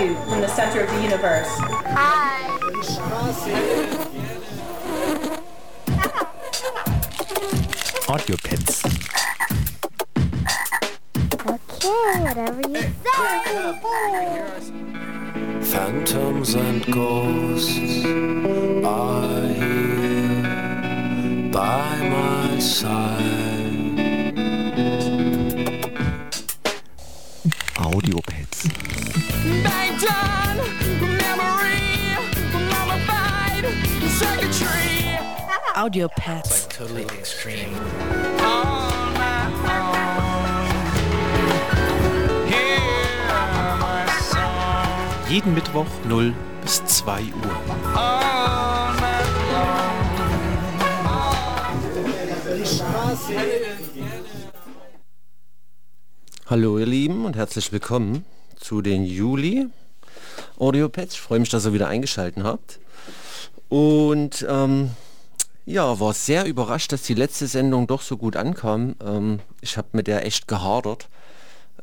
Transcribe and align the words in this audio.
you 0.00 0.14
from 0.28 0.40
the 0.40 0.48
center 0.48 0.80
of 0.82 0.90
the 0.90 1.02
universe. 1.02 1.48
Hi. 1.58 2.44
Audio 8.08 8.36
Pets. 8.42 8.84
Okay, 11.46 12.20
whatever 12.22 12.60
you 12.68 12.80
say. 12.80 13.80
Phantoms 15.62 16.54
and 16.54 16.86
ghosts 16.92 17.17
Audio 35.98 36.10
Pets. 36.14 36.68
totally 36.68 37.02
extreme. 37.18 37.74
Jeden 45.28 45.54
Mittwoch 45.54 45.86
0 46.08 46.32
bis 46.62 46.84
2 46.84 47.20
Uhr. 47.20 47.60
Hallo 56.46 56.78
ihr 56.78 56.86
Lieben 56.86 57.24
und 57.24 57.34
herzlich 57.34 57.72
willkommen 57.72 58.24
zu 58.54 58.82
den 58.82 59.04
Juli 59.04 59.66
Audiopads. 60.60 61.14
Ich 61.14 61.20
freue 61.20 61.40
mich, 61.40 61.48
dass 61.48 61.66
ihr 61.66 61.72
wieder 61.72 61.88
eingeschaltet 61.88 62.44
habt. 62.44 62.78
Und 63.68 64.46
ähm, 64.48 64.92
ja, 65.68 66.00
war 66.00 66.14
sehr 66.14 66.46
überrascht, 66.46 66.92
dass 66.92 67.02
die 67.02 67.14
letzte 67.14 67.46
Sendung 67.46 67.86
doch 67.86 68.00
so 68.00 68.16
gut 68.16 68.36
ankam. 68.36 68.96
Ähm, 69.04 69.40
ich 69.60 69.76
habe 69.76 69.88
mit 69.92 70.06
der 70.06 70.24
echt 70.24 70.48
gehadert 70.48 71.08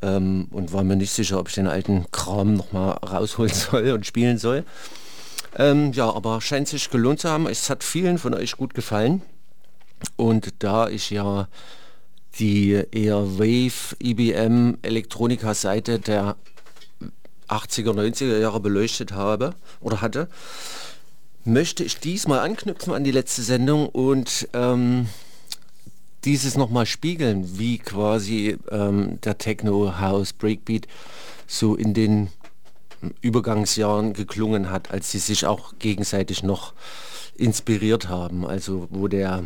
ähm, 0.02 0.48
und 0.52 0.74
war 0.74 0.84
mir 0.84 0.96
nicht 0.96 1.12
sicher, 1.12 1.40
ob 1.40 1.50
ich 1.50 1.56
den 1.56 1.68
alten 1.68 2.10
Kram 2.12 2.56
nochmal 2.56 2.94
rausholen 2.94 3.54
soll 3.54 3.92
und 3.92 4.06
spielen 4.06 4.40
soll. 4.40 4.64
Ähm, 5.56 5.92
ja, 5.94 6.12
aber 6.12 6.42
scheint 6.42 6.68
sich 6.68 6.90
gelohnt 6.90 7.20
zu 7.20 7.30
haben. 7.30 7.46
Es 7.46 7.70
hat 7.70 7.84
vielen 7.84 8.18
von 8.18 8.34
euch 8.34 8.58
gut 8.58 8.74
gefallen. 8.74 9.22
Und 10.16 10.56
da 10.60 10.90
ich 10.90 11.12
ja 11.12 11.48
die 12.40 12.84
eher 12.92 13.38
Wave, 13.38 13.96
IBM, 14.02 14.80
Elektronika-Seite 14.82 16.00
der 16.00 16.36
80er, 17.48 17.92
90er 17.92 18.40
Jahre 18.40 18.60
beleuchtet 18.60 19.12
habe 19.12 19.54
oder 19.80 20.02
hatte, 20.02 20.28
möchte 21.46 21.84
ich 21.84 22.00
diesmal 22.00 22.40
anknüpfen 22.40 22.94
an 22.94 23.04
die 23.04 23.12
letzte 23.12 23.44
Sendung 23.44 23.88
und 23.88 24.50
ähm, 24.54 25.08
dieses 26.26 26.58
nochmal 26.58 26.88
spiegeln, 26.88 27.60
wie 27.60 27.78
quasi 27.78 28.58
ähm, 28.72 29.20
der 29.22 29.38
Techno, 29.38 30.00
House, 30.00 30.34
Breakbeat 30.34 30.88
so 31.46 31.76
in 31.76 31.94
den 31.94 32.30
Übergangsjahren 33.22 34.14
geklungen 34.14 34.72
hat, 34.72 34.92
als 34.92 35.12
sie 35.12 35.20
sich 35.20 35.46
auch 35.46 35.74
gegenseitig 35.78 36.42
noch 36.42 36.74
inspiriert 37.38 38.10
haben. 38.10 38.48
Also 38.48 38.88
wo 38.90 39.08
der, 39.08 39.44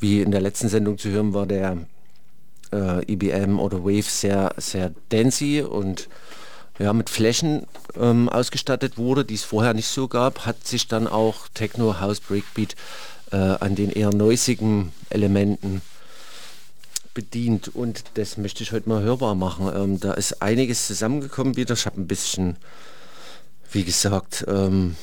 wie 0.00 0.20
in 0.20 0.32
der 0.32 0.40
letzten 0.40 0.68
Sendung 0.68 0.98
zu 0.98 1.10
hören 1.10 1.32
war, 1.32 1.46
der 1.46 1.86
äh, 2.72 3.12
IBM 3.12 3.60
oder 3.60 3.84
Wave 3.84 4.02
sehr, 4.02 4.52
sehr 4.56 4.92
dancey 5.10 5.62
und 5.62 6.08
ja, 6.78 6.92
mit 6.92 7.10
Flächen 7.10 7.66
ähm, 7.96 8.28
ausgestattet 8.28 8.98
wurde, 8.98 9.24
die 9.24 9.34
es 9.34 9.44
vorher 9.44 9.74
nicht 9.74 9.88
so 9.88 10.08
gab, 10.08 10.46
hat 10.46 10.66
sich 10.66 10.88
dann 10.88 11.06
auch 11.06 11.48
Techno, 11.54 12.00
House, 12.00 12.20
Breakbeat 12.20 12.74
äh, 13.30 13.36
an 13.36 13.74
den 13.74 13.90
eher 13.90 14.10
neusigen 14.10 14.92
Elementen 15.10 15.82
bedient 17.14 17.68
und 17.68 18.02
das 18.14 18.36
möchte 18.36 18.64
ich 18.64 18.72
heute 18.72 18.88
mal 18.88 19.02
hörbar 19.02 19.36
machen. 19.36 19.70
Ähm, 19.74 20.00
da 20.00 20.14
ist 20.14 20.42
einiges 20.42 20.86
zusammengekommen 20.88 21.56
wieder. 21.56 21.74
Ich 21.74 21.86
habe 21.86 22.00
ein 22.00 22.08
bisschen, 22.08 22.56
wie 23.70 23.84
gesagt, 23.84 24.44
ähm, 24.48 24.96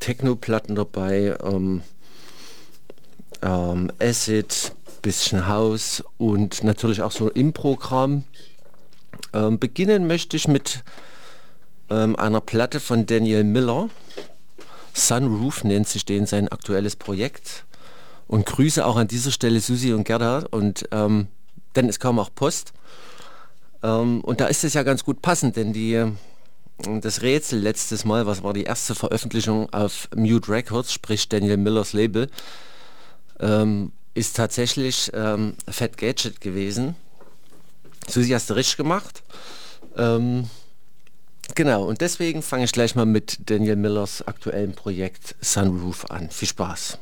Techno-Platten 0.00 0.74
dabei, 0.74 1.36
ähm, 1.42 1.82
ähm, 3.42 3.90
Acid, 3.98 4.72
bisschen 5.00 5.46
House 5.46 6.04
und 6.18 6.62
natürlich 6.62 7.00
auch 7.00 7.12
so 7.12 7.30
im 7.30 7.54
Programm. 7.54 8.24
Ähm, 9.32 9.58
beginnen 9.58 10.06
möchte 10.06 10.36
ich 10.36 10.48
mit 10.48 10.82
ähm, 11.88 12.16
einer 12.16 12.40
Platte 12.40 12.80
von 12.80 13.06
Daniel 13.06 13.44
Miller. 13.44 13.88
Sunroof 14.92 15.64
nennt 15.64 15.88
sich 15.88 16.04
den 16.04 16.26
sein 16.26 16.48
aktuelles 16.48 16.96
Projekt. 16.96 17.64
Und 18.26 18.46
Grüße 18.46 18.84
auch 18.84 18.96
an 18.96 19.08
dieser 19.08 19.30
Stelle 19.30 19.60
Susi 19.60 19.92
und 19.92 20.04
Gerda. 20.04 20.44
Und 20.50 20.88
ähm, 20.92 21.28
denn 21.76 21.88
es 21.88 22.00
kam 22.00 22.18
auch 22.18 22.30
Post. 22.34 22.72
Ähm, 23.82 24.20
und 24.22 24.40
da 24.40 24.46
ist 24.46 24.64
es 24.64 24.74
ja 24.74 24.82
ganz 24.82 25.04
gut 25.04 25.22
passend, 25.22 25.56
denn 25.56 25.72
die 25.72 26.12
das 27.00 27.22
Rätsel 27.22 27.60
letztes 27.60 28.04
Mal, 28.04 28.26
was 28.26 28.42
war 28.42 28.54
die 28.54 28.64
erste 28.64 28.94
Veröffentlichung 28.94 29.70
auf 29.72 30.08
Mute 30.14 30.50
Records, 30.50 30.92
sprich 30.92 31.28
Daniel 31.28 31.56
Millers 31.56 31.92
Label, 31.92 32.28
ähm, 33.38 33.92
ist 34.14 34.36
tatsächlich 34.36 35.10
ähm, 35.14 35.54
Fat 35.68 35.96
Gadget 35.96 36.40
gewesen. 36.40 36.96
Susi 38.08 38.30
hast 38.30 38.50
du 38.50 38.54
richtig 38.54 38.76
gemacht. 38.76 39.22
Ähm, 39.96 40.48
genau, 41.54 41.84
und 41.84 42.00
deswegen 42.00 42.42
fange 42.42 42.64
ich 42.64 42.72
gleich 42.72 42.94
mal 42.94 43.06
mit 43.06 43.50
Daniel 43.50 43.76
Millers 43.76 44.26
aktuellem 44.26 44.72
Projekt 44.72 45.36
Sunroof 45.40 46.10
an. 46.10 46.30
Viel 46.30 46.48
Spaß. 46.48 46.98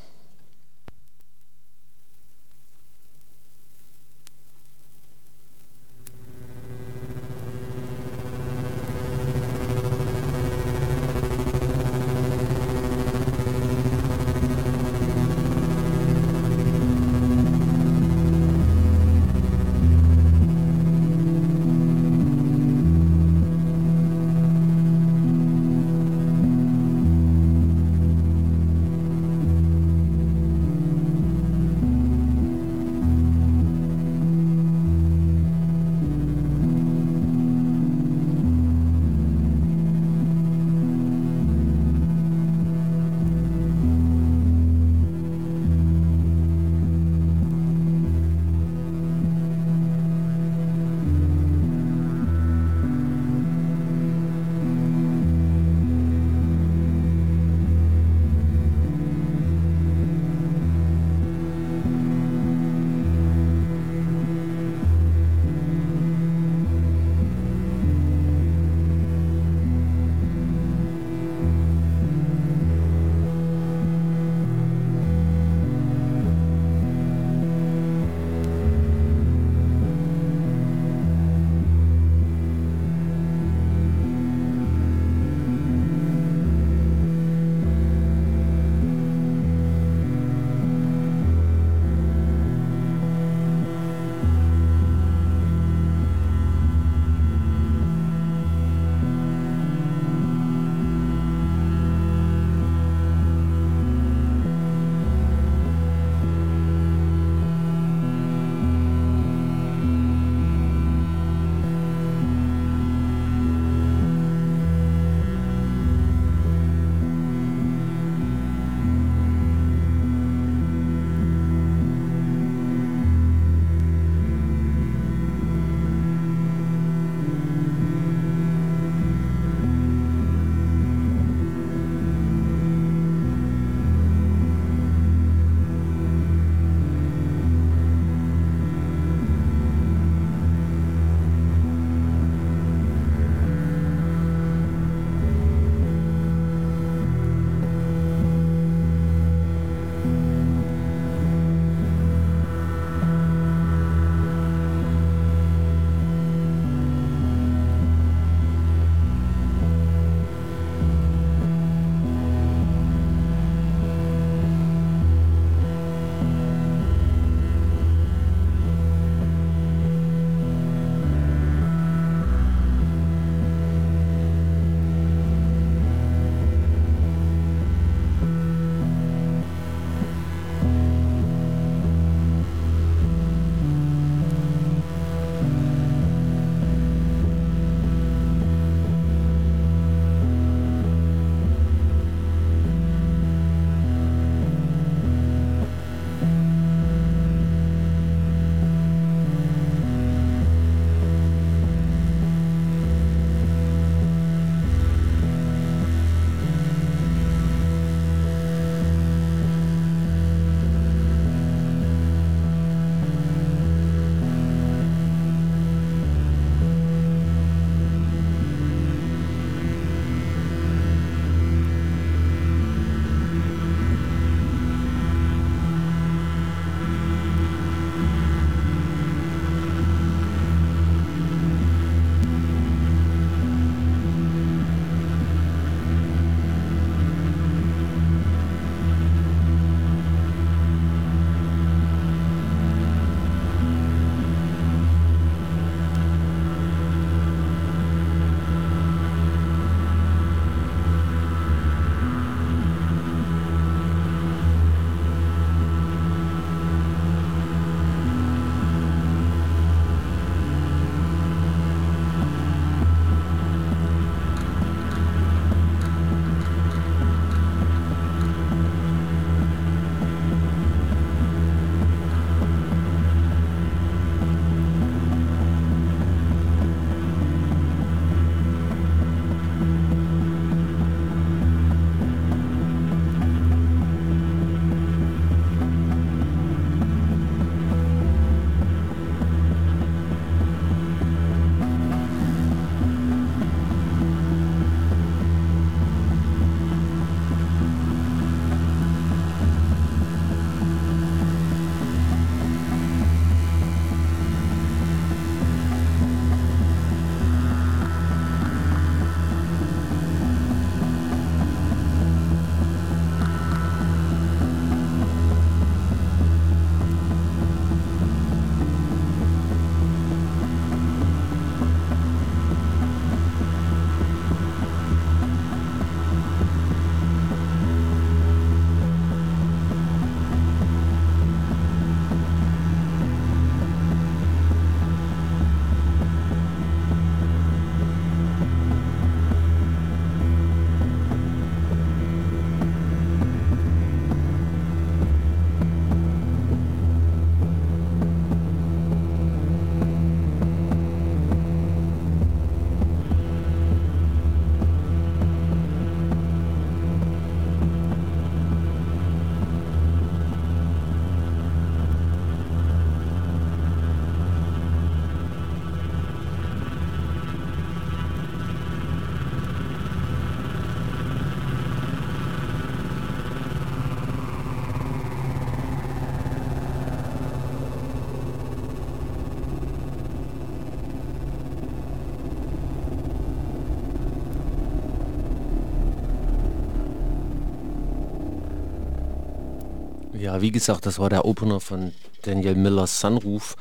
Ja, 390.18 390.40
wie 390.42 390.50
gesagt, 390.50 390.84
das 390.84 390.98
war 390.98 391.10
der 391.10 391.24
Opener 391.24 391.60
von 391.60 391.92
Daniel 392.22 392.56
Millers 392.56 392.98
Sunroof 392.98 393.54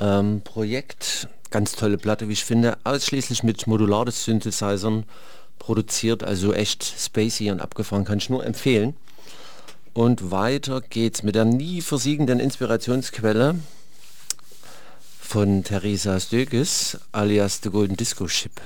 ähm, 0.00 0.40
Projekt. 0.42 1.28
Ganz 1.50 1.76
tolle 1.76 1.96
Platte, 1.96 2.28
wie 2.28 2.32
ich 2.32 2.44
finde. 2.44 2.76
Ausschließlich 2.82 3.44
mit 3.44 3.68
modulares 3.68 4.24
Synthesizern 4.24 5.04
produziert, 5.60 6.24
also 6.24 6.52
echt 6.52 6.82
spacey 6.84 7.52
und 7.52 7.60
abgefahren, 7.60 8.04
kann 8.04 8.18
ich 8.18 8.28
nur 8.28 8.44
empfehlen. 8.44 8.96
Und 9.94 10.32
weiter 10.32 10.80
geht's 10.80 11.22
mit 11.22 11.36
der 11.36 11.44
nie 11.44 11.80
versiegenden 11.82 12.40
Inspirationsquelle 12.40 13.54
von 15.20 15.62
Theresa 15.62 16.18
Stöges, 16.18 16.98
alias 17.12 17.60
The 17.62 17.70
Golden 17.70 17.96
Disco 17.96 18.26
Ship. 18.26 18.60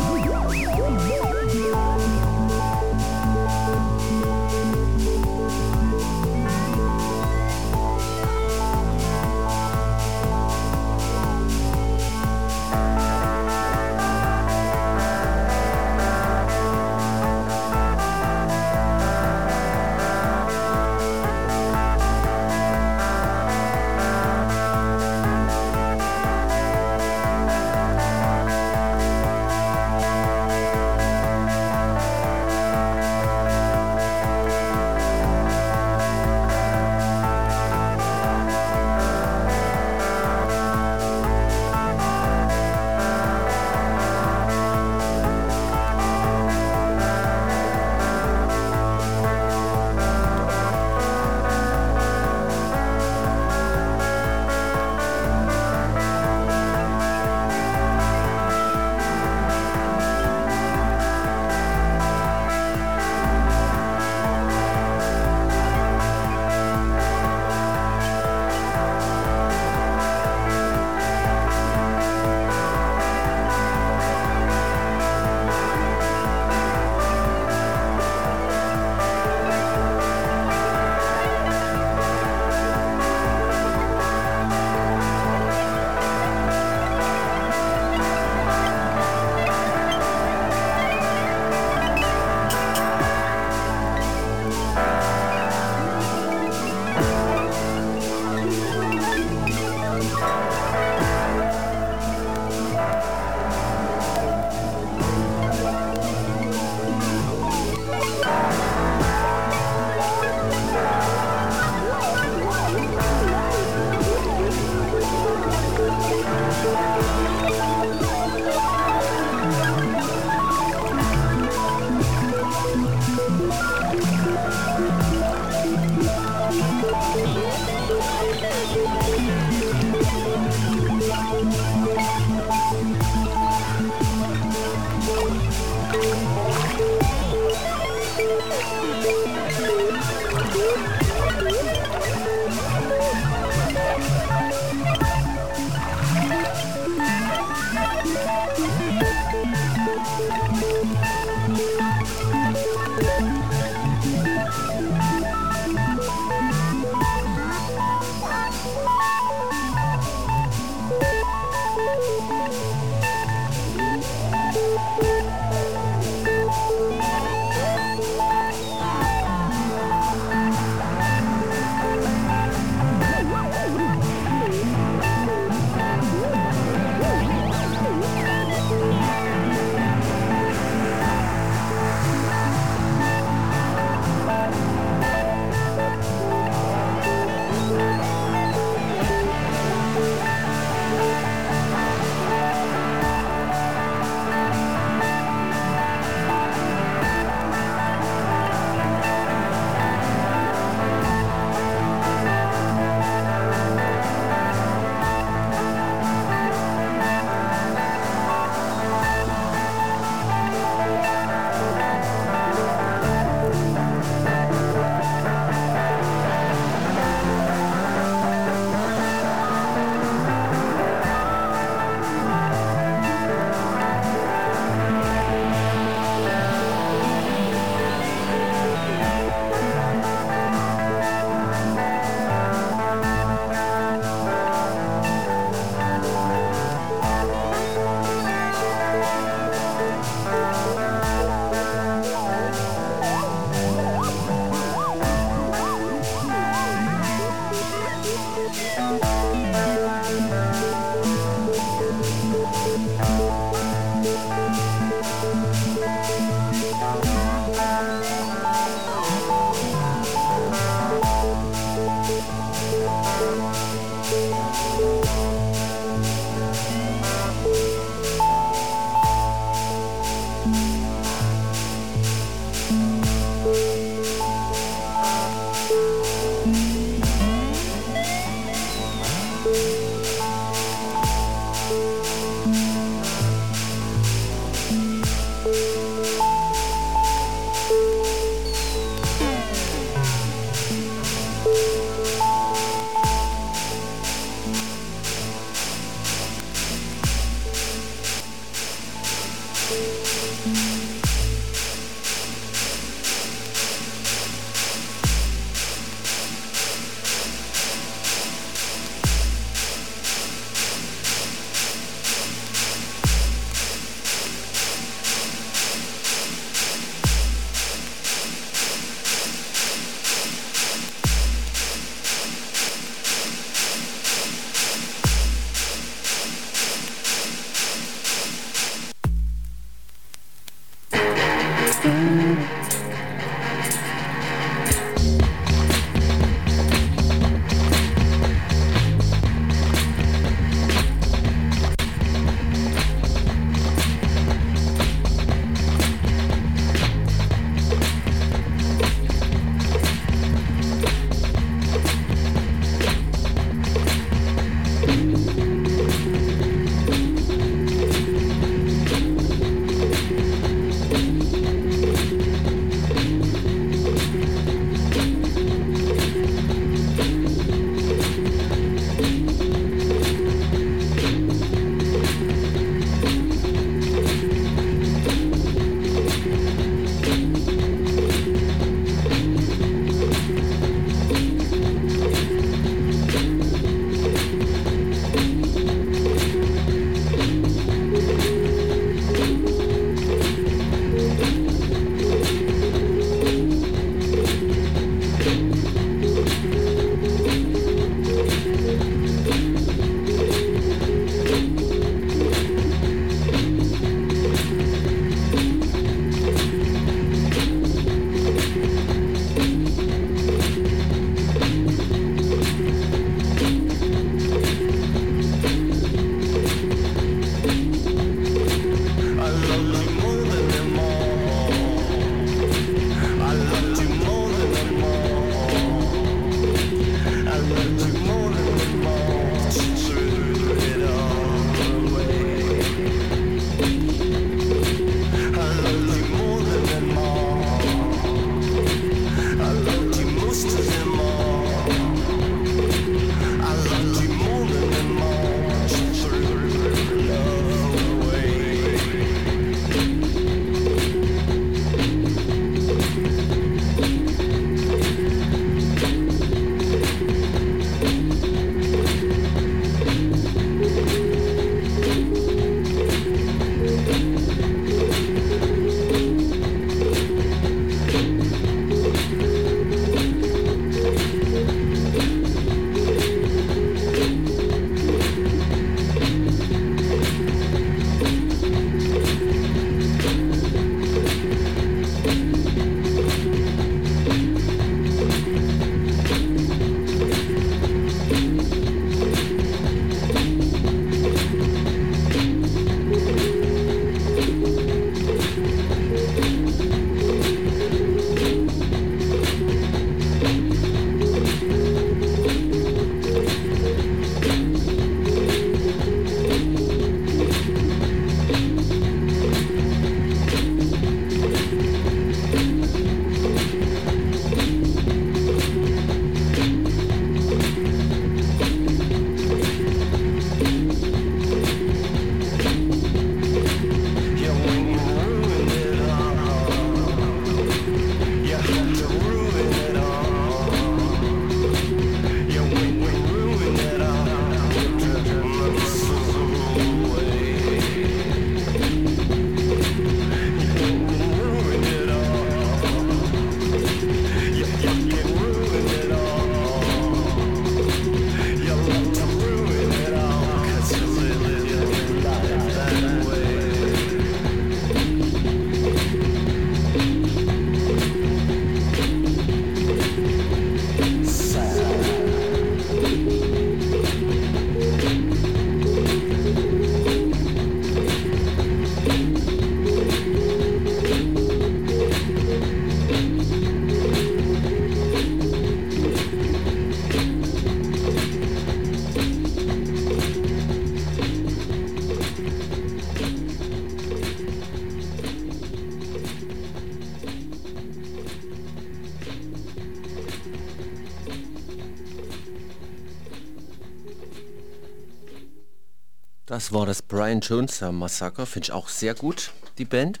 War 596.50 596.66
das 596.66 596.82
Brian 596.82 597.20
Jones 597.20 597.60
Massaker, 597.60 598.24
finde 598.24 598.46
ich 598.46 598.52
auch 598.52 598.68
sehr 598.68 598.94
gut, 598.94 599.32
die 599.58 599.64
Band. 599.64 600.00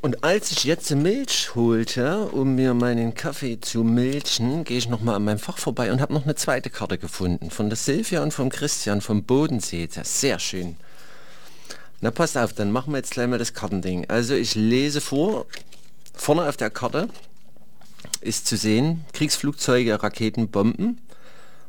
Und 0.00 0.24
als 0.24 0.52
ich 0.52 0.64
jetzt 0.64 0.90
Milch 0.90 1.54
holte, 1.54 2.26
um 2.26 2.54
mir 2.54 2.74
meinen 2.74 3.14
Kaffee 3.14 3.60
zu 3.60 3.82
milchen, 3.82 4.64
gehe 4.64 4.78
ich 4.78 4.88
nochmal 4.88 5.16
an 5.16 5.24
meinem 5.24 5.38
Fach 5.38 5.58
vorbei 5.58 5.90
und 5.92 6.00
habe 6.00 6.14
noch 6.14 6.24
eine 6.24 6.34
zweite 6.34 6.70
Karte 6.70 6.98
gefunden. 6.98 7.50
Von 7.50 7.68
der 7.68 7.76
Silvia 7.76 8.22
und 8.22 8.32
vom 8.32 8.48
Christian 8.48 9.00
vom 9.00 9.24
Bodensee. 9.24 9.86
Das 9.86 10.08
ist 10.08 10.20
sehr 10.20 10.38
schön. 10.38 10.76
Na 12.00 12.10
passt 12.12 12.38
auf, 12.38 12.52
dann 12.52 12.70
machen 12.70 12.92
wir 12.92 12.98
jetzt 12.98 13.10
gleich 13.10 13.28
mal 13.28 13.38
das 13.38 13.54
Kartending. 13.54 14.06
Also 14.08 14.34
ich 14.34 14.54
lese 14.54 15.00
vor, 15.00 15.46
vorne 16.14 16.48
auf 16.48 16.56
der 16.56 16.70
Karte 16.70 17.08
ist 18.20 18.46
zu 18.46 18.56
sehen 18.56 19.04
Kriegsflugzeuge, 19.12 20.02
Raketen, 20.02 20.48
Bomben 20.48 21.00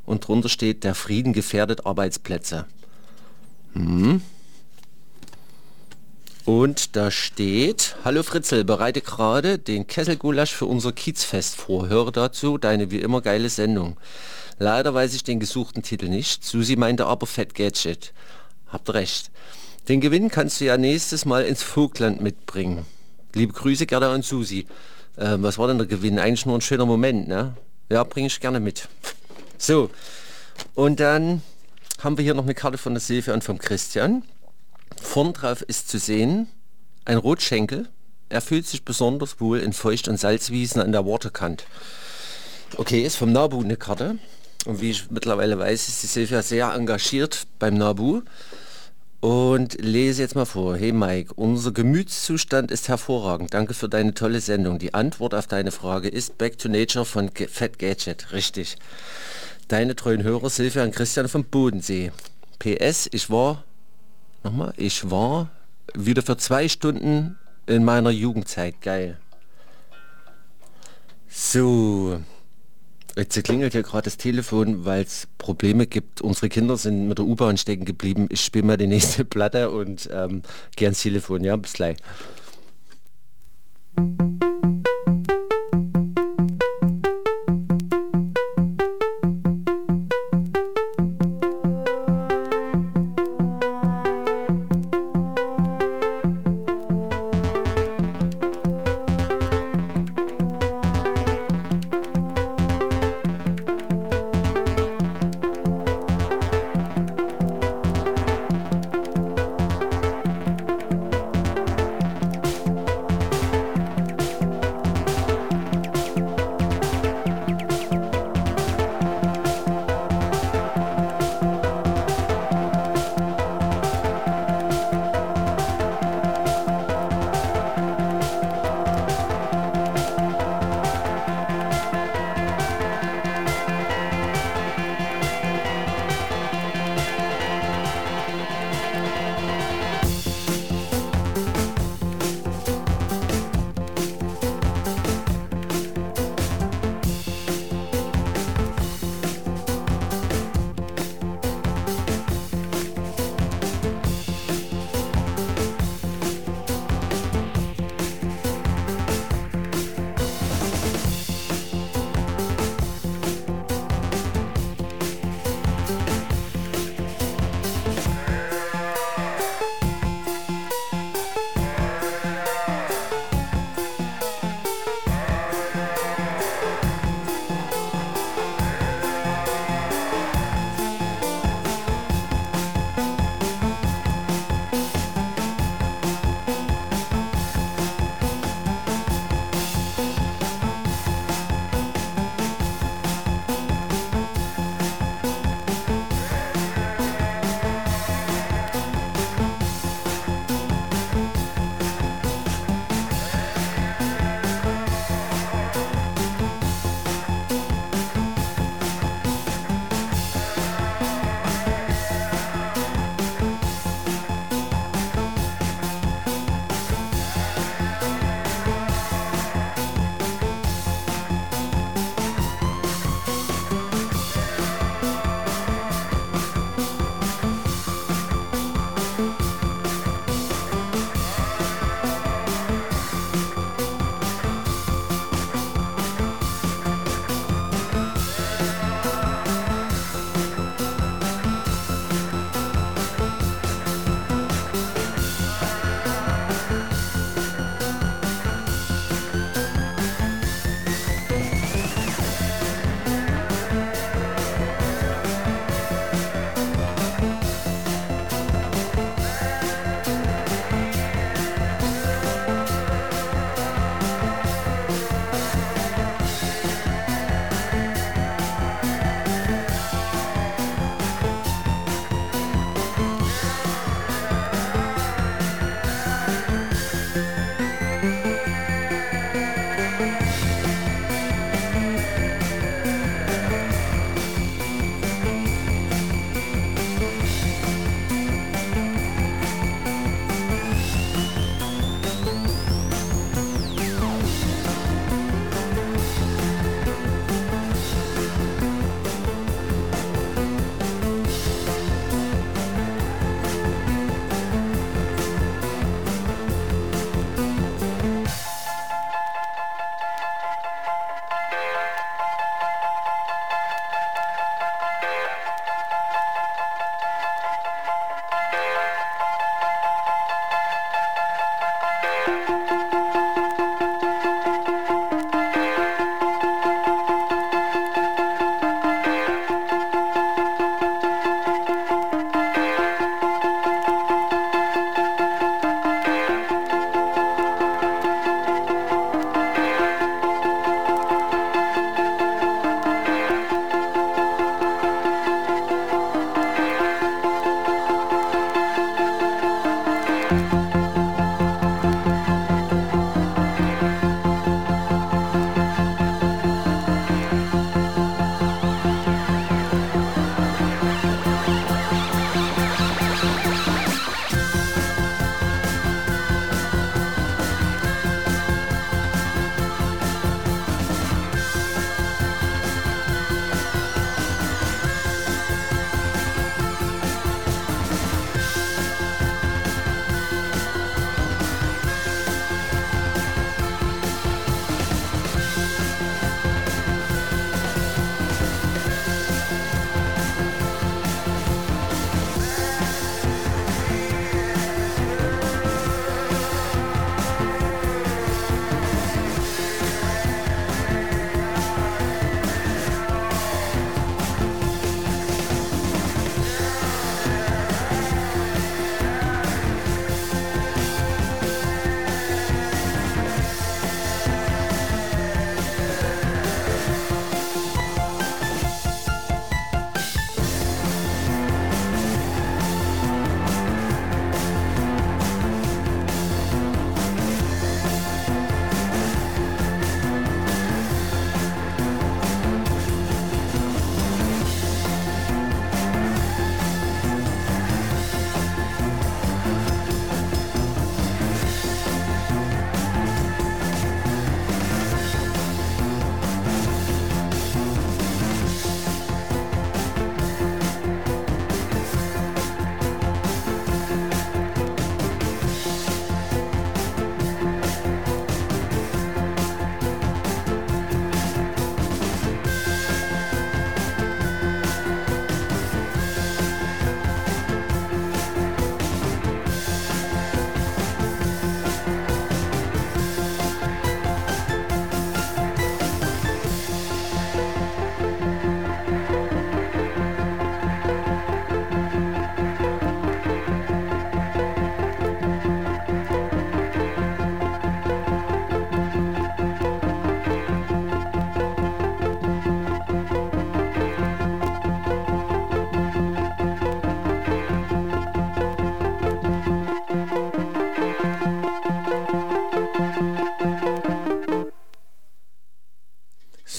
und 0.06 0.28
drunter 0.28 0.50
steht 0.50 0.84
der 0.84 0.94
Frieden 0.96 1.34
gefährdet 1.34 1.86
Arbeitsplätze. 1.86 2.66
Hm. 3.74 4.22
Und 6.46 6.96
da 6.96 7.12
steht, 7.12 7.96
Hallo 8.04 8.24
Fritzel, 8.24 8.64
bereite 8.64 9.02
gerade 9.02 9.60
den 9.60 9.86
Kesselgulasch 9.86 10.52
für 10.54 10.66
unser 10.66 10.92
Kiezfest 10.92 11.56
vor. 11.56 11.90
Höre 11.90 12.12
dazu 12.12 12.58
deine 12.58 12.90
wie 12.90 13.00
immer 13.00 13.22
geile 13.22 13.50
Sendung. 13.50 13.98
Leider 14.58 14.94
weiß 14.94 15.14
ich 15.14 15.24
den 15.24 15.40
gesuchten 15.40 15.84
Titel 15.84 16.10
nicht. 16.10 16.44
Susi 16.44 16.76
meinte 16.76 17.06
aber 17.06 17.28
Fett 17.28 17.54
Gadget. 17.54 18.14
Habt 18.68 18.92
recht. 18.94 19.30
Den 19.88 20.02
Gewinn 20.02 20.30
kannst 20.30 20.60
du 20.60 20.66
ja 20.66 20.78
nächstes 20.78 21.26
Mal 21.26 21.46
ins 21.46 21.64
Vogtland 21.64 22.20
mitbringen. 22.22 22.86
Liebe 23.36 23.54
Grüße, 23.54 23.86
Gerda 23.86 24.14
und 24.14 24.26
Susi. 24.26 24.66
Ähm, 25.18 25.44
was 25.44 25.58
war 25.58 25.68
denn 25.68 25.78
der 25.78 25.88
Gewinn? 25.88 26.20
Eigentlich 26.20 26.46
nur 26.46 26.58
ein 26.58 26.62
schöner 26.62 26.86
Moment, 26.86 27.28
ne? 27.28 27.56
Ja, 27.92 28.04
bringe 28.04 28.28
ich 28.28 28.40
gerne 28.40 28.60
mit. 28.60 28.88
So, 29.58 29.90
und 30.74 31.00
dann 31.00 31.42
haben 32.00 32.18
wir 32.18 32.24
hier 32.24 32.34
noch 32.34 32.44
eine 32.44 32.56
Karte 32.56 32.78
von 32.78 32.94
der 32.94 33.02
Silvia 33.02 33.34
und 33.34 33.44
vom 33.44 33.60
Christian. 33.60 34.24
Vorn 35.02 35.34
drauf 35.34 35.62
ist 35.62 35.90
zu 35.90 36.00
sehen 36.00 36.48
ein 37.06 37.18
Rotschenkel. 37.18 37.90
Er 38.30 38.42
fühlt 38.42 38.68
sich 38.68 38.86
besonders 38.86 39.40
wohl 39.42 39.60
in 39.60 39.74
Feucht- 39.74 40.08
und 40.08 40.20
Salzwiesen 40.20 40.82
an 40.82 40.92
der 40.92 41.06
Waterkant. 41.06 41.66
Okay, 42.78 43.02
ist 43.02 43.16
vom 43.16 43.32
Nabu 43.32 43.62
eine 43.62 43.78
Karte. 43.78 44.20
Und 44.66 44.82
wie 44.82 44.92
ich 44.92 45.10
mittlerweile 45.10 45.58
weiß, 45.58 45.88
ist 45.88 46.04
die 46.04 46.08
Silvia 46.08 46.42
sehr 46.42 46.74
engagiert 46.74 47.48
beim 47.58 47.76
Nabu. 47.76 48.22
Und 49.22 49.82
lese 49.82 50.22
jetzt 50.22 50.36
mal 50.36 50.46
vor. 50.46 50.78
Hey 50.78 50.94
Mike, 50.94 51.34
unser 51.36 51.72
Gemütszustand 51.72 52.72
ist 52.72 52.88
hervorragend. 52.88 53.54
Danke 53.54 53.74
für 53.74 53.90
deine 53.90 54.14
tolle 54.14 54.40
Sendung. 54.40 54.80
Die 54.80 54.94
Antwort 54.94 55.34
auf 55.34 55.48
deine 55.48 55.72
Frage 55.72 56.08
ist 56.08 56.38
Back 56.38 56.58
to 56.58 56.70
Nature 56.70 57.04
von 57.04 57.30
Fat 57.50 57.80
Gadget. 57.80 58.32
Richtig. 58.32 58.78
Deine 59.70 59.96
treuen 59.96 60.24
Hörer 60.24 60.50
Silvia 60.50 60.84
und 60.84 60.96
Christian 60.96 61.28
vom 61.28 61.44
Bodensee. 61.46 62.12
PS, 62.58 63.08
ich 63.12 63.30
war 63.30 63.64
Nochmal, 64.44 64.74
ich 64.78 65.12
war 65.12 65.50
wieder 65.94 66.24
für 66.24 66.38
zwei 66.38 66.68
Stunden 66.68 67.38
in 67.68 67.84
meiner 67.84 68.10
Jugendzeit. 68.10 68.82
Geil. 68.82 69.18
So. 71.28 72.20
Jetzt 73.16 73.44
klingelt 73.44 73.74
hier 73.74 73.84
gerade 73.84 74.06
das 74.06 74.18
Telefon, 74.18 74.86
weil 74.86 75.04
es 75.04 75.28
Probleme 75.38 75.86
gibt. 75.86 76.22
Unsere 76.22 76.50
Kinder 76.50 76.76
sind 76.76 77.08
mit 77.08 77.20
der 77.20 77.26
U-Bahn 77.26 77.58
stecken 77.58 77.86
geblieben. 77.86 78.28
Ich 78.32 78.42
spiele 78.42 78.66
mal 78.66 78.78
die 78.78 78.88
nächste 78.88 79.24
Platte 79.26 79.70
und 79.70 80.10
ähm, 80.12 80.42
gehe 80.78 80.88
ans 80.88 81.02
Telefon. 81.02 81.44
Ja, 81.44 81.56
bis 81.58 81.74
gleich. 81.74 81.98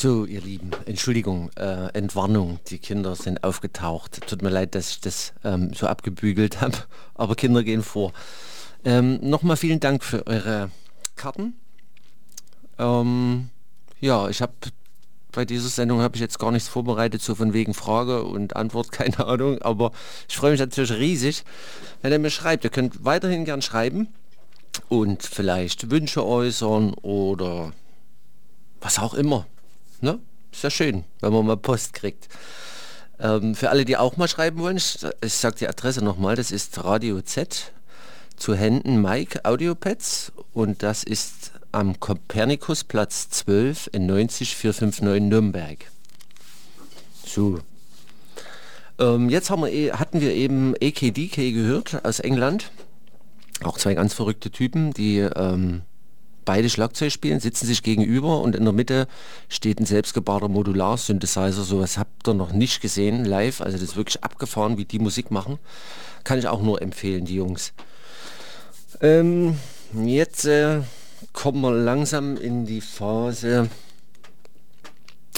So, 0.00 0.24
ihr 0.24 0.40
Lieben, 0.40 0.70
Entschuldigung, 0.86 1.50
äh, 1.56 1.88
Entwarnung, 1.92 2.58
die 2.68 2.78
Kinder 2.78 3.14
sind 3.14 3.44
aufgetaucht. 3.44 4.26
Tut 4.26 4.40
mir 4.40 4.48
leid, 4.48 4.74
dass 4.74 4.92
ich 4.92 5.00
das 5.02 5.34
ähm, 5.44 5.74
so 5.74 5.88
abgebügelt 5.88 6.62
habe, 6.62 6.74
aber 7.14 7.34
Kinder 7.34 7.62
gehen 7.62 7.82
vor. 7.82 8.14
Ähm, 8.82 9.18
Nochmal 9.20 9.58
vielen 9.58 9.78
Dank 9.78 10.02
für 10.02 10.26
eure 10.26 10.70
Karten. 11.16 11.52
Ähm, 12.78 13.50
ja, 14.00 14.30
ich 14.30 14.40
habe 14.40 14.54
bei 15.32 15.44
dieser 15.44 15.68
Sendung 15.68 16.00
habe 16.00 16.16
ich 16.16 16.22
jetzt 16.22 16.38
gar 16.38 16.50
nichts 16.50 16.70
vorbereitet, 16.70 17.20
so 17.20 17.34
von 17.34 17.52
wegen 17.52 17.74
Frage 17.74 18.24
und 18.24 18.56
Antwort, 18.56 18.92
keine 18.92 19.26
Ahnung, 19.26 19.60
aber 19.60 19.92
ich 20.30 20.36
freue 20.38 20.52
mich 20.52 20.60
natürlich 20.60 20.92
riesig, 20.92 21.44
wenn 22.00 22.10
ihr 22.10 22.18
mir 22.18 22.30
schreibt. 22.30 22.64
Ihr 22.64 22.70
könnt 22.70 23.04
weiterhin 23.04 23.44
gern 23.44 23.60
schreiben 23.60 24.08
und 24.88 25.24
vielleicht 25.24 25.90
Wünsche 25.90 26.24
äußern 26.24 26.94
oder 26.94 27.72
was 28.80 28.98
auch 28.98 29.12
immer. 29.12 29.46
Ne? 30.00 30.18
Ist 30.52 30.62
ja 30.64 30.70
schön, 30.70 31.04
wenn 31.20 31.32
man 31.32 31.46
mal 31.46 31.56
Post 31.56 31.92
kriegt. 31.94 32.28
Ähm, 33.18 33.54
für 33.54 33.70
alle, 33.70 33.84
die 33.84 33.96
auch 33.96 34.16
mal 34.16 34.28
schreiben 34.28 34.58
wollen, 34.60 34.76
ich, 34.78 34.98
ich 35.24 35.34
sage 35.34 35.56
die 35.56 35.68
Adresse 35.68 36.02
nochmal, 36.02 36.36
das 36.36 36.50
ist 36.50 36.82
Radio 36.82 37.20
Z 37.20 37.72
zu 38.36 38.54
Händen 38.54 39.02
Mike 39.02 39.44
Audiopads 39.44 40.32
und 40.54 40.82
das 40.82 41.04
ist 41.04 41.52
am 41.72 42.00
Kopernikusplatz 42.00 43.28
12 43.28 43.90
in 43.92 44.06
90459 44.06 45.22
Nürnberg. 45.28 45.78
So. 47.26 47.60
Ähm, 48.98 49.28
jetzt 49.28 49.50
haben 49.50 49.62
wir, 49.62 49.70
eh- 49.72 49.92
hatten 49.92 50.20
wir 50.20 50.32
eben 50.34 50.74
AKDK 50.82 51.52
gehört 51.52 52.04
aus 52.04 52.18
England. 52.20 52.70
Auch 53.62 53.76
zwei 53.78 53.94
ganz 53.94 54.14
verrückte 54.14 54.50
Typen, 54.50 54.92
die 54.92 55.18
ähm, 55.18 55.82
beide 56.44 56.70
Schlagzeug 56.70 57.12
spielen, 57.12 57.40
sitzen 57.40 57.66
sich 57.66 57.82
gegenüber 57.82 58.40
und 58.40 58.54
in 58.54 58.64
der 58.64 58.72
Mitte 58.72 59.08
steht 59.48 59.80
ein 59.80 59.86
selbstgebauter 59.86 60.48
Modular-Synthesizer. 60.48 61.62
Sowas 61.62 61.98
habt 61.98 62.28
ihr 62.28 62.34
noch 62.34 62.52
nicht 62.52 62.80
gesehen 62.80 63.24
live. 63.24 63.60
Also 63.60 63.78
das 63.78 63.90
ist 63.90 63.96
wirklich 63.96 64.22
abgefahren, 64.22 64.78
wie 64.78 64.84
die 64.84 64.98
Musik 64.98 65.30
machen. 65.30 65.58
Kann 66.24 66.38
ich 66.38 66.48
auch 66.48 66.62
nur 66.62 66.82
empfehlen, 66.82 67.24
die 67.24 67.36
Jungs. 67.36 67.72
Ähm, 69.00 69.56
jetzt 69.94 70.44
äh, 70.46 70.80
kommen 71.32 71.60
wir 71.62 71.72
langsam 71.72 72.36
in 72.36 72.66
die 72.66 72.80
Phase, 72.80 73.68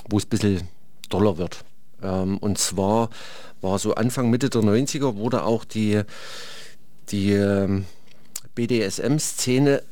wo 0.09 0.19
es 0.19 0.25
ein 0.25 0.31
bisschen 0.31 0.69
doller 1.09 1.39
wird. 1.39 1.65
Ähm, 2.03 2.39
und 2.39 2.59
zwar 2.59 3.11
war 3.61 3.79
so 3.79 3.95
Anfang, 3.95 4.31
Mitte 4.31 4.51
der 4.51 4.63
90er 4.63 5.17
wurde 5.17 5.45
auch 5.45 5.65
die, 5.65 6.03
die 7.11 7.33
ähm, 7.33 7.87
BDSM-Szene 8.55 9.83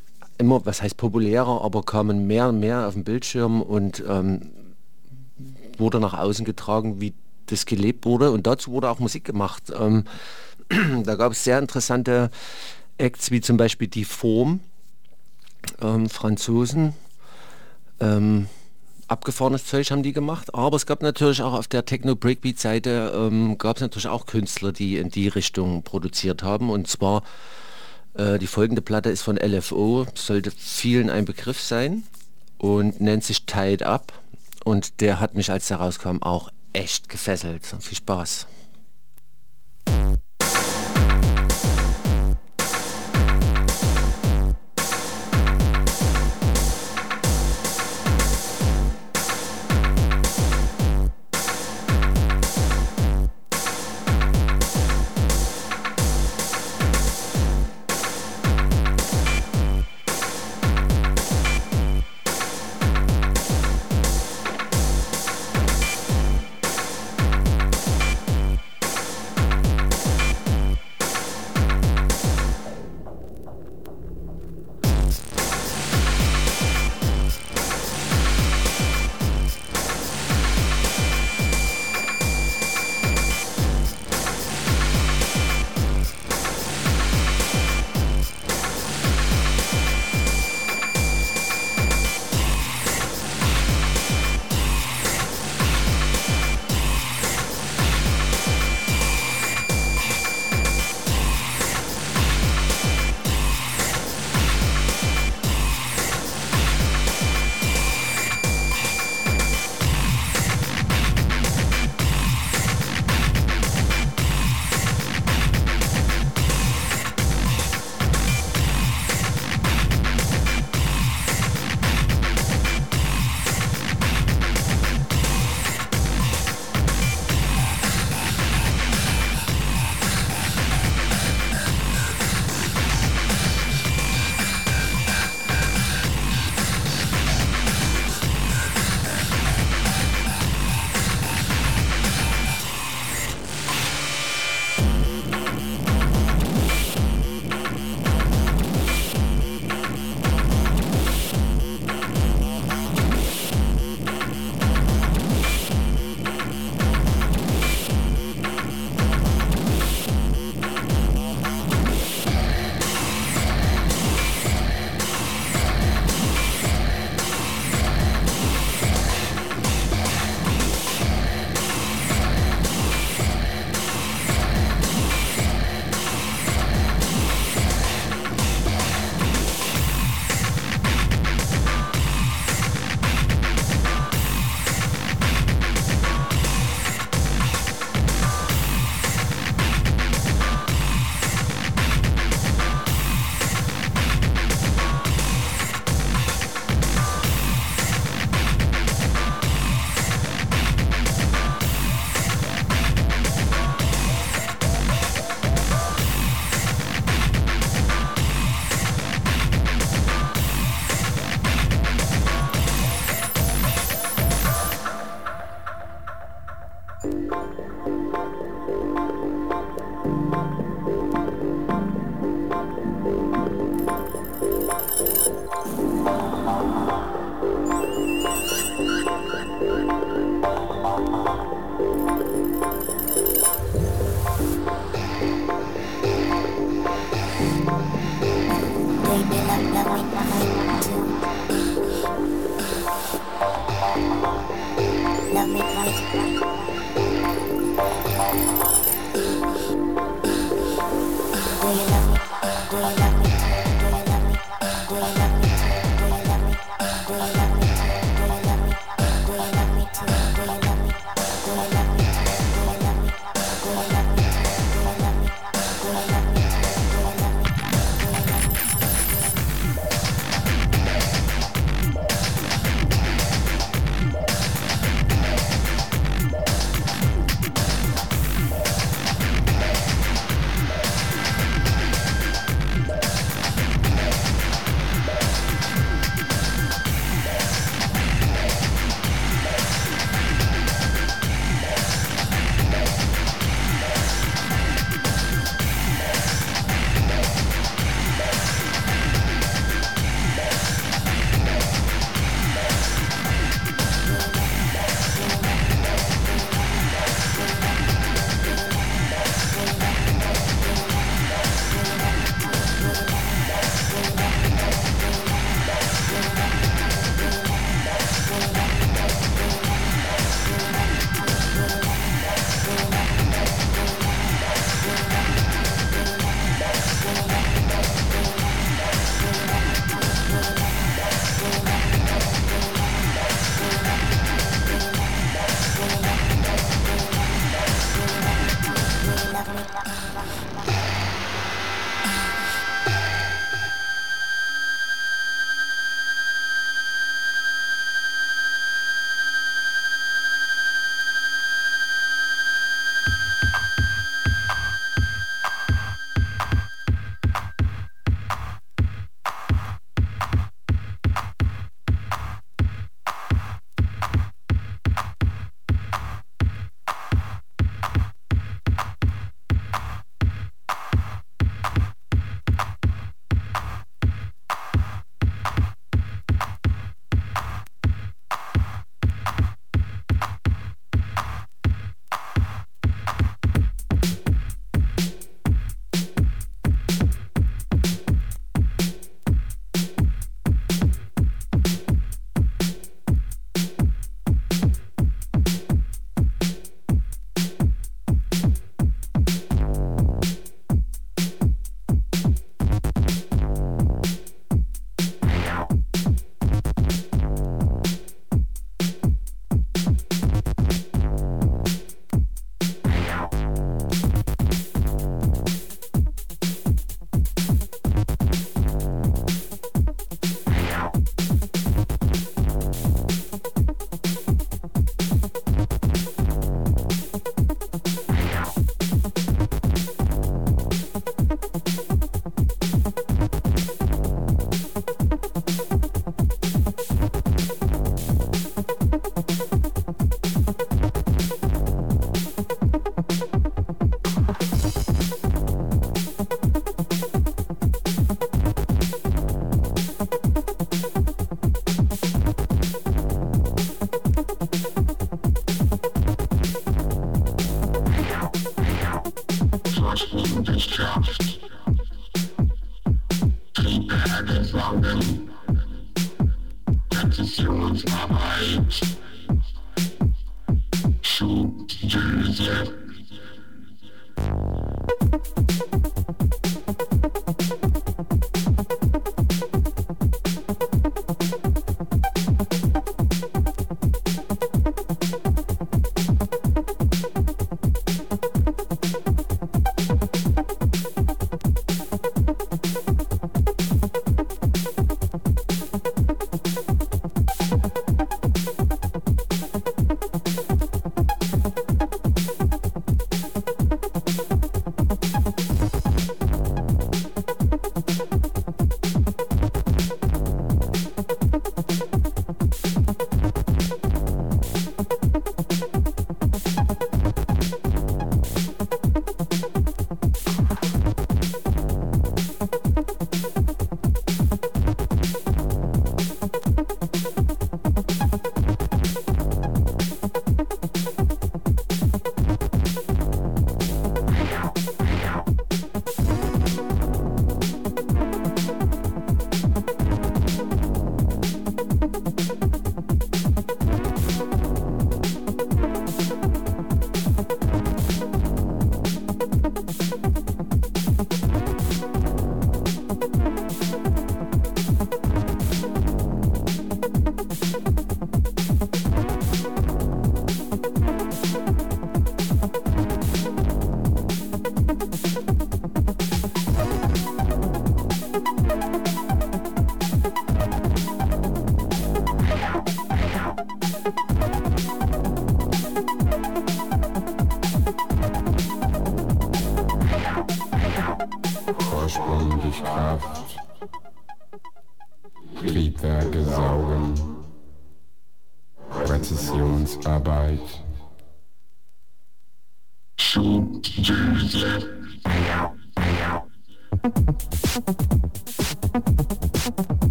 immer, 0.40 0.66
was 0.66 0.82
heißt 0.82 0.96
populärer, 0.96 1.62
aber 1.62 1.82
kamen 1.82 2.26
mehr 2.26 2.48
und 2.48 2.58
mehr 2.58 2.88
auf 2.88 2.94
den 2.94 3.04
Bildschirm 3.04 3.62
und 3.62 4.02
ähm, 4.08 4.50
wurde 5.78 6.00
nach 6.00 6.14
außen 6.14 6.44
getragen, 6.44 7.00
wie 7.00 7.14
das 7.46 7.66
gelebt 7.66 8.04
wurde. 8.04 8.32
Und 8.32 8.46
dazu 8.46 8.72
wurde 8.72 8.90
auch 8.90 8.98
Musik 8.98 9.24
gemacht. 9.24 9.72
Ähm, 9.78 10.04
da 11.04 11.14
gab 11.14 11.32
es 11.32 11.44
sehr 11.44 11.58
interessante 11.58 12.30
Acts, 12.98 13.30
wie 13.30 13.40
zum 13.40 13.56
Beispiel 13.56 13.88
die 13.88 14.04
Form, 14.04 14.60
ähm, 15.80 16.08
Franzosen. 16.08 16.94
Ähm, 18.00 18.46
abgefahrenes 19.08 19.66
Zeug 19.66 19.90
haben 19.90 20.02
die 20.02 20.12
gemacht, 20.12 20.54
aber 20.54 20.76
es 20.76 20.86
gab 20.86 21.02
natürlich 21.02 21.42
auch 21.42 21.52
auf 21.52 21.66
der 21.66 21.84
Techno-Breakbeat-Seite 21.84 23.12
ähm, 23.14 23.58
gab 23.58 23.76
es 23.76 23.82
natürlich 23.82 24.06
auch 24.06 24.26
Künstler, 24.26 24.72
die 24.72 24.96
in 24.96 25.10
die 25.10 25.28
Richtung 25.28 25.82
produziert 25.82 26.42
haben 26.42 26.70
und 26.70 26.86
zwar 26.86 27.24
Äh, 28.14 28.38
die 28.38 28.46
folgende 28.46 28.82
Platte 28.82 29.10
ist 29.10 29.22
von 29.22 29.36
LFO, 29.36 30.06
sollte 30.14 30.50
vielen 30.50 31.10
ein 31.10 31.24
Begriff 31.24 31.60
sein 31.60 32.04
und 32.58 33.00
nennt 33.00 33.24
sich 33.24 33.46
Tied 33.46 33.82
Up. 33.82 34.12
Und 34.64 35.00
der 35.00 35.20
hat 35.20 35.34
mich, 35.34 35.50
als 35.50 35.68
der 35.68 35.78
rauskam, 35.78 36.18
auch 36.20 36.50
echt 36.72 37.08
gefesselt. 37.08 37.62
Viel 37.80 37.96
Spaß. 37.96 38.46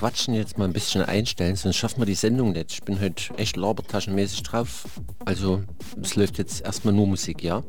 Quatschen 0.00 0.32
jetzt 0.32 0.56
mal 0.56 0.64
ein 0.64 0.72
bisschen 0.72 1.02
einstellen, 1.02 1.56
sonst 1.56 1.76
schaffen 1.76 2.00
wir 2.00 2.06
die 2.06 2.14
Sendung 2.14 2.52
nicht. 2.52 2.72
Ich 2.72 2.82
bin 2.82 2.98
heute 3.02 3.36
echt 3.36 3.56
labertaschenmäßig 3.56 4.42
drauf. 4.44 4.86
Also 5.26 5.62
es 6.00 6.16
läuft 6.16 6.38
jetzt 6.38 6.62
erstmal 6.62 6.94
nur 6.94 7.06
Musik, 7.06 7.42
ja? 7.42 7.62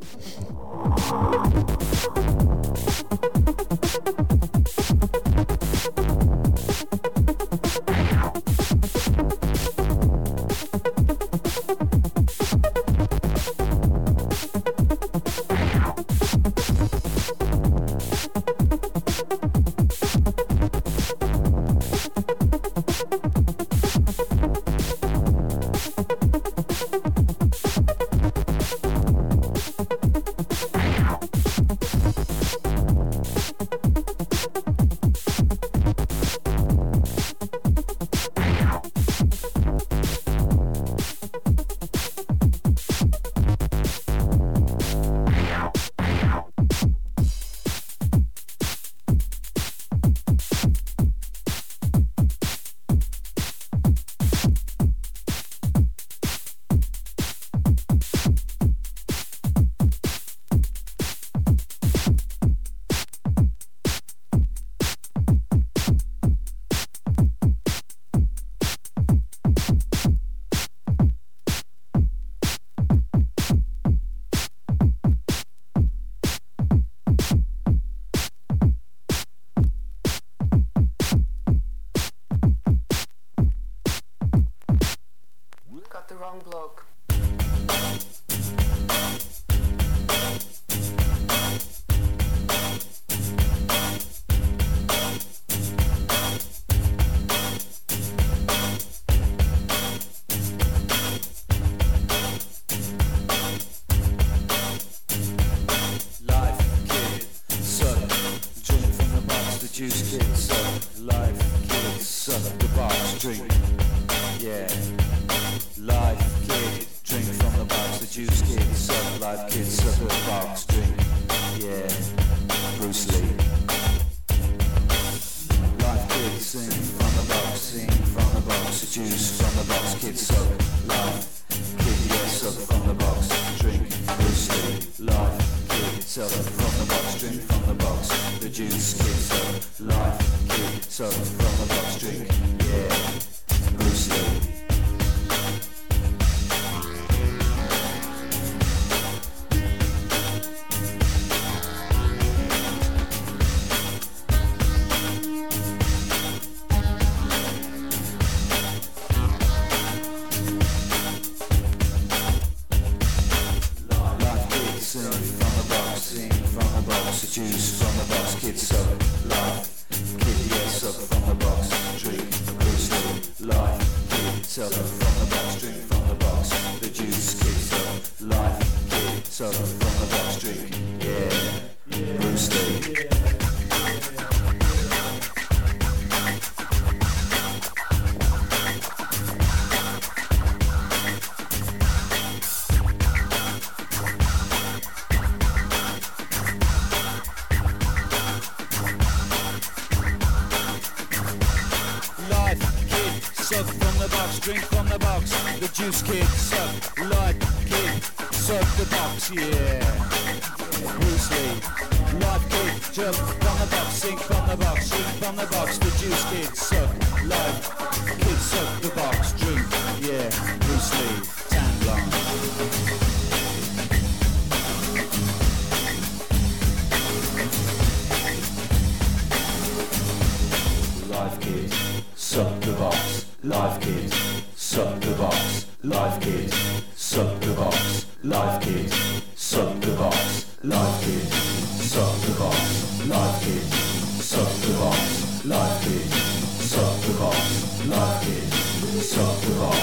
soft 249.02 249.47
rock. 249.58 249.80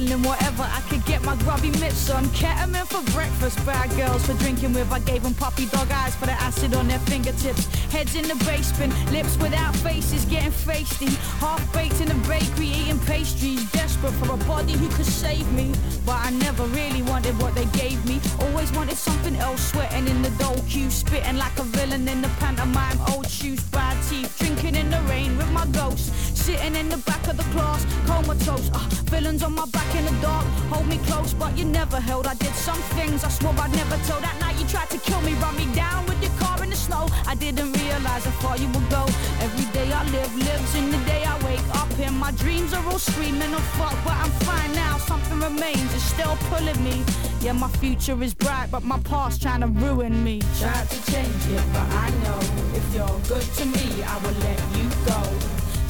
Peddling 0.00 0.22
whatever 0.22 0.62
I 0.62 0.80
could 0.88 1.04
get 1.04 1.22
my 1.24 1.36
grubby 1.36 1.68
mitts 1.72 2.08
on. 2.08 2.24
Ketamine 2.28 2.86
for 2.86 3.02
breakfast, 3.12 3.58
bad 3.66 3.90
girls 3.98 4.24
for 4.24 4.32
drinking 4.34 4.72
with. 4.72 4.90
I 4.90 4.98
gave 5.00 5.22
them 5.22 5.34
puppy 5.34 5.66
dog 5.66 5.90
eyes 5.90 6.14
for 6.14 6.24
the 6.24 6.32
acid 6.32 6.74
on 6.74 6.88
their 6.88 6.98
fingertips. 7.00 7.66
Heads 7.92 8.14
in 8.14 8.26
the 8.26 8.34
basement, 8.46 8.94
lips 9.12 9.36
without 9.36 9.76
faces, 9.76 10.24
getting 10.24 10.52
feisty. 10.52 11.14
Half 11.38 11.60
baked 11.74 12.00
in 12.00 12.08
the 12.08 12.14
bakery, 12.26 12.68
eating 12.68 12.98
pastries. 13.00 13.70
Desperate 13.72 14.14
for 14.14 14.32
a 14.32 14.38
body 14.48 14.72
who 14.72 14.88
could 14.88 15.04
save 15.04 15.46
me. 15.52 15.70
But 16.06 16.16
I 16.16 16.30
never 16.30 16.64
really 16.68 17.02
wanted 17.02 17.38
what 17.38 17.54
they 17.54 17.66
gave 17.78 18.02
me. 18.06 18.20
Always 18.40 18.72
wanted 18.72 18.96
something 18.96 19.36
else, 19.36 19.60
sweating 19.70 20.08
in 20.08 20.22
the 20.22 20.30
dough 20.42 20.62
queue. 20.66 20.90
Spitting 20.90 21.36
like 21.36 21.58
a 21.58 21.64
villain 21.64 22.08
in 22.08 22.22
the 22.22 22.30
pantomime. 22.40 22.98
Old 23.12 23.28
shoes, 23.28 23.62
bad 23.64 23.98
teeth, 24.08 24.34
drinking 24.38 24.76
in 24.76 24.88
the 24.88 25.00
rain 25.10 25.36
with 25.36 25.50
my 25.50 25.66
ghost. 25.66 26.14
Sitting 26.34 26.74
in 26.74 26.88
the 26.88 26.96
back 26.98 27.28
of 27.28 27.36
the 27.36 27.48
class, 27.52 27.84
comatose. 28.06 28.70
Uh, 28.72 28.78
villains 29.10 29.42
on 29.42 29.54
my 29.54 29.66
back 29.66 29.79
in 29.94 30.04
the 30.04 30.20
dark, 30.20 30.44
hold 30.72 30.86
me 30.86 30.98
close, 30.98 31.34
but 31.34 31.56
you 31.56 31.64
never 31.64 32.00
held. 32.00 32.26
I 32.26 32.34
did 32.34 32.54
some 32.54 32.80
things 32.96 33.24
I 33.24 33.28
swore 33.28 33.54
I'd 33.58 33.72
never 33.72 33.96
tell. 34.04 34.20
That 34.20 34.36
night 34.40 34.58
you 34.58 34.66
tried 34.66 34.90
to 34.90 34.98
kill 34.98 35.20
me, 35.22 35.34
run 35.34 35.56
me 35.56 35.66
down 35.74 36.06
with 36.06 36.20
your 36.22 36.32
car 36.38 36.62
in 36.62 36.70
the 36.70 36.76
snow. 36.76 37.08
I 37.26 37.34
didn't 37.34 37.72
realize 37.72 38.24
how 38.24 38.36
far 38.42 38.56
you 38.56 38.68
would 38.68 38.88
go. 38.90 39.04
Every 39.40 39.66
day 39.72 39.90
I 39.92 40.02
live, 40.10 40.34
lives 40.36 40.74
in 40.74 40.90
the 40.90 40.98
day 41.06 41.24
I 41.24 41.36
wake 41.44 41.68
up. 41.74 41.88
And 41.98 42.16
my 42.16 42.32
dreams 42.32 42.72
are 42.72 42.84
all 42.86 42.98
screaming 42.98 43.52
of 43.52 43.64
fuck, 43.78 43.96
but 44.04 44.14
I'm 44.14 44.30
fine 44.48 44.72
now. 44.74 44.98
Something 44.98 45.40
remains 45.40 45.92
is 45.94 46.02
still 46.02 46.36
pulling 46.50 46.82
me. 46.82 47.04
Yeah, 47.40 47.52
my 47.52 47.68
future 47.82 48.22
is 48.22 48.34
bright, 48.34 48.68
but 48.70 48.84
my 48.84 48.98
past 49.00 49.42
trying 49.42 49.62
to 49.62 49.68
ruin 49.68 50.22
me. 50.22 50.40
Try 50.58 50.84
to 50.84 51.12
change 51.12 51.42
it, 51.56 51.64
but 51.72 51.88
I 52.04 52.10
know 52.24 52.38
if 52.78 52.94
you're 52.94 53.20
good 53.28 53.46
to 53.58 53.64
me, 53.66 54.02
I 54.02 54.16
will 54.22 54.38
let 54.48 54.60
you 54.76 54.86
go. 55.06 55.20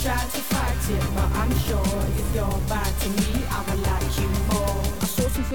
Try 0.00 0.16
to 0.16 0.40
fight 0.52 0.82
it, 0.96 1.04
but 1.14 1.30
I'm 1.36 1.52
sure 1.66 1.98
if 2.16 2.34
you're 2.34 2.60
bad 2.68 2.79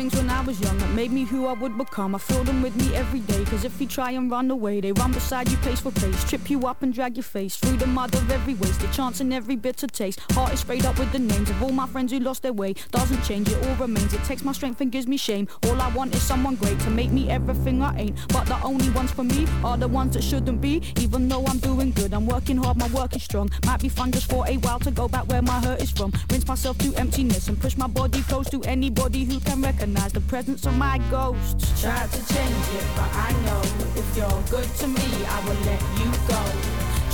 things 0.09 0.21
when 0.21 0.29
I 0.29 0.41
was 0.41 0.59
young 0.59 0.77
that 0.77 0.89
made 0.91 1.11
me 1.11 1.23
who 1.23 1.47
I 1.47 1.53
would 1.53 1.77
become. 1.77 2.15
I 2.15 2.19
feel 2.19 2.43
them 2.43 2.61
with 2.61 2.75
me 2.75 2.93
every 2.95 3.21
day, 3.21 3.43
cause 3.45 3.65
if 3.65 3.79
you 3.81 3.87
try 3.87 4.11
and 4.11 4.29
run 4.29 4.51
away, 4.51 4.79
they 4.79 4.91
run 4.91 5.11
beside 5.11 5.49
you 5.49 5.57
pace 5.57 5.79
for 5.79 5.91
pace, 5.91 6.23
trip 6.25 6.49
you 6.49 6.67
up 6.67 6.83
and 6.83 6.93
drag 6.93 7.17
your 7.17 7.23
face 7.23 7.55
through 7.55 7.77
the 7.77 7.87
mud 7.87 8.13
of 8.13 8.29
every 8.31 8.53
waste. 8.55 8.81
They 8.81 8.87
chance 8.87 9.19
in 9.21 9.33
every 9.33 9.55
bitter 9.55 9.87
taste. 9.87 10.19
Heart 10.31 10.53
is 10.53 10.59
sprayed 10.59 10.85
up 10.85 10.99
with 10.99 11.11
the 11.11 11.19
names 11.19 11.49
of 11.49 11.63
all 11.63 11.71
my 11.71 11.87
friends 11.87 12.11
who 12.11 12.19
lost 12.19 12.43
their 12.43 12.53
way. 12.53 12.75
Doesn't 12.91 13.23
change, 13.23 13.49
it 13.49 13.65
all 13.65 13.75
remains. 13.75 14.13
It 14.13 14.23
takes 14.25 14.43
my 14.43 14.51
strength 14.51 14.81
and 14.81 14.91
gives 14.91 15.07
me 15.07 15.17
shame. 15.17 15.47
All 15.65 15.81
I 15.81 15.89
want 15.95 16.13
is 16.13 16.21
someone 16.21 16.55
great 16.55 16.79
to 16.81 16.89
make 16.89 17.11
me 17.11 17.29
everything 17.29 17.81
I 17.81 17.97
ain't. 17.97 18.15
But 18.29 18.45
the 18.45 18.61
only 18.61 18.89
ones 18.91 19.11
for 19.11 19.23
me 19.23 19.47
are 19.63 19.77
the 19.77 19.87
ones 19.87 20.13
that 20.13 20.23
shouldn't 20.23 20.61
be. 20.61 20.83
Even 20.99 21.27
though 21.27 21.45
I'm 21.45 21.59
doing 21.59 21.91
good, 21.91 22.13
I'm 22.13 22.27
working 22.27 22.57
hard, 22.57 22.77
my 22.77 22.87
work 22.89 23.15
is 23.15 23.23
strong. 23.23 23.49
Might 23.65 23.81
be 23.81 23.89
fun 23.89 24.11
just 24.11 24.29
for 24.29 24.47
a 24.47 24.57
while 24.57 24.79
to 24.79 24.91
go 24.91 25.07
back 25.07 25.27
where 25.27 25.41
my 25.41 25.59
hurt 25.61 25.81
is 25.81 25.91
from. 25.91 26.13
Rinse 26.29 26.47
myself 26.47 26.77
to 26.79 26.93
emptiness 26.95 27.47
and 27.47 27.59
push 27.59 27.75
my 27.75 27.87
body 27.87 28.21
close 28.23 28.49
to 28.51 28.61
anybody 28.63 29.23
who 29.23 29.39
can 29.39 29.61
recognize 29.61 29.94
the 30.15 30.21
presence 30.21 30.65
of 30.65 30.77
my 30.77 30.97
ghost. 31.11 31.59
Try 31.81 32.07
to 32.07 32.21
change 32.33 32.65
it, 32.79 32.87
but 32.95 33.11
I 33.11 33.31
know 33.45 33.61
if 33.99 34.07
you're 34.15 34.41
good 34.49 34.69
to 34.79 34.87
me, 34.87 35.07
I 35.27 35.39
will 35.43 35.61
let 35.67 35.81
you 35.99 36.09
go. 36.31 36.41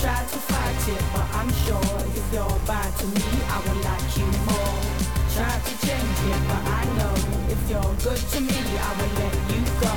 Try 0.02 0.22
to 0.34 0.40
fight 0.50 0.82
it, 0.96 1.04
but 1.14 1.28
I'm 1.34 1.52
sure 1.66 1.98
if 2.14 2.26
you're 2.34 2.60
bad 2.70 2.90
to 3.02 3.06
me, 3.08 3.26
I 3.50 3.58
will 3.66 3.82
like 3.90 4.10
you 4.18 4.30
more. 4.46 4.78
Try 5.34 5.54
to 5.68 5.74
change 5.86 6.20
it, 6.30 6.42
but 6.50 6.64
I 6.80 6.84
know 6.98 7.16
if 7.50 7.62
you're 7.70 7.94
good 8.06 8.22
to 8.34 8.40
me, 8.42 8.60
I 8.78 8.92
will 8.98 9.14
let 9.18 9.36
you 9.50 9.62
go. 9.82 9.94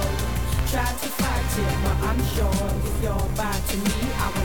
Try 0.73 0.89
to 0.89 1.09
fight 1.21 1.53
it, 1.61 1.75
but 1.85 1.97
I'm 2.09 2.21
sure 2.35 2.65
if 2.89 2.97
you're 3.05 3.29
bad 3.37 3.61
to 3.69 3.77
me, 3.77 3.97
I 4.17 4.29
will 4.33 4.44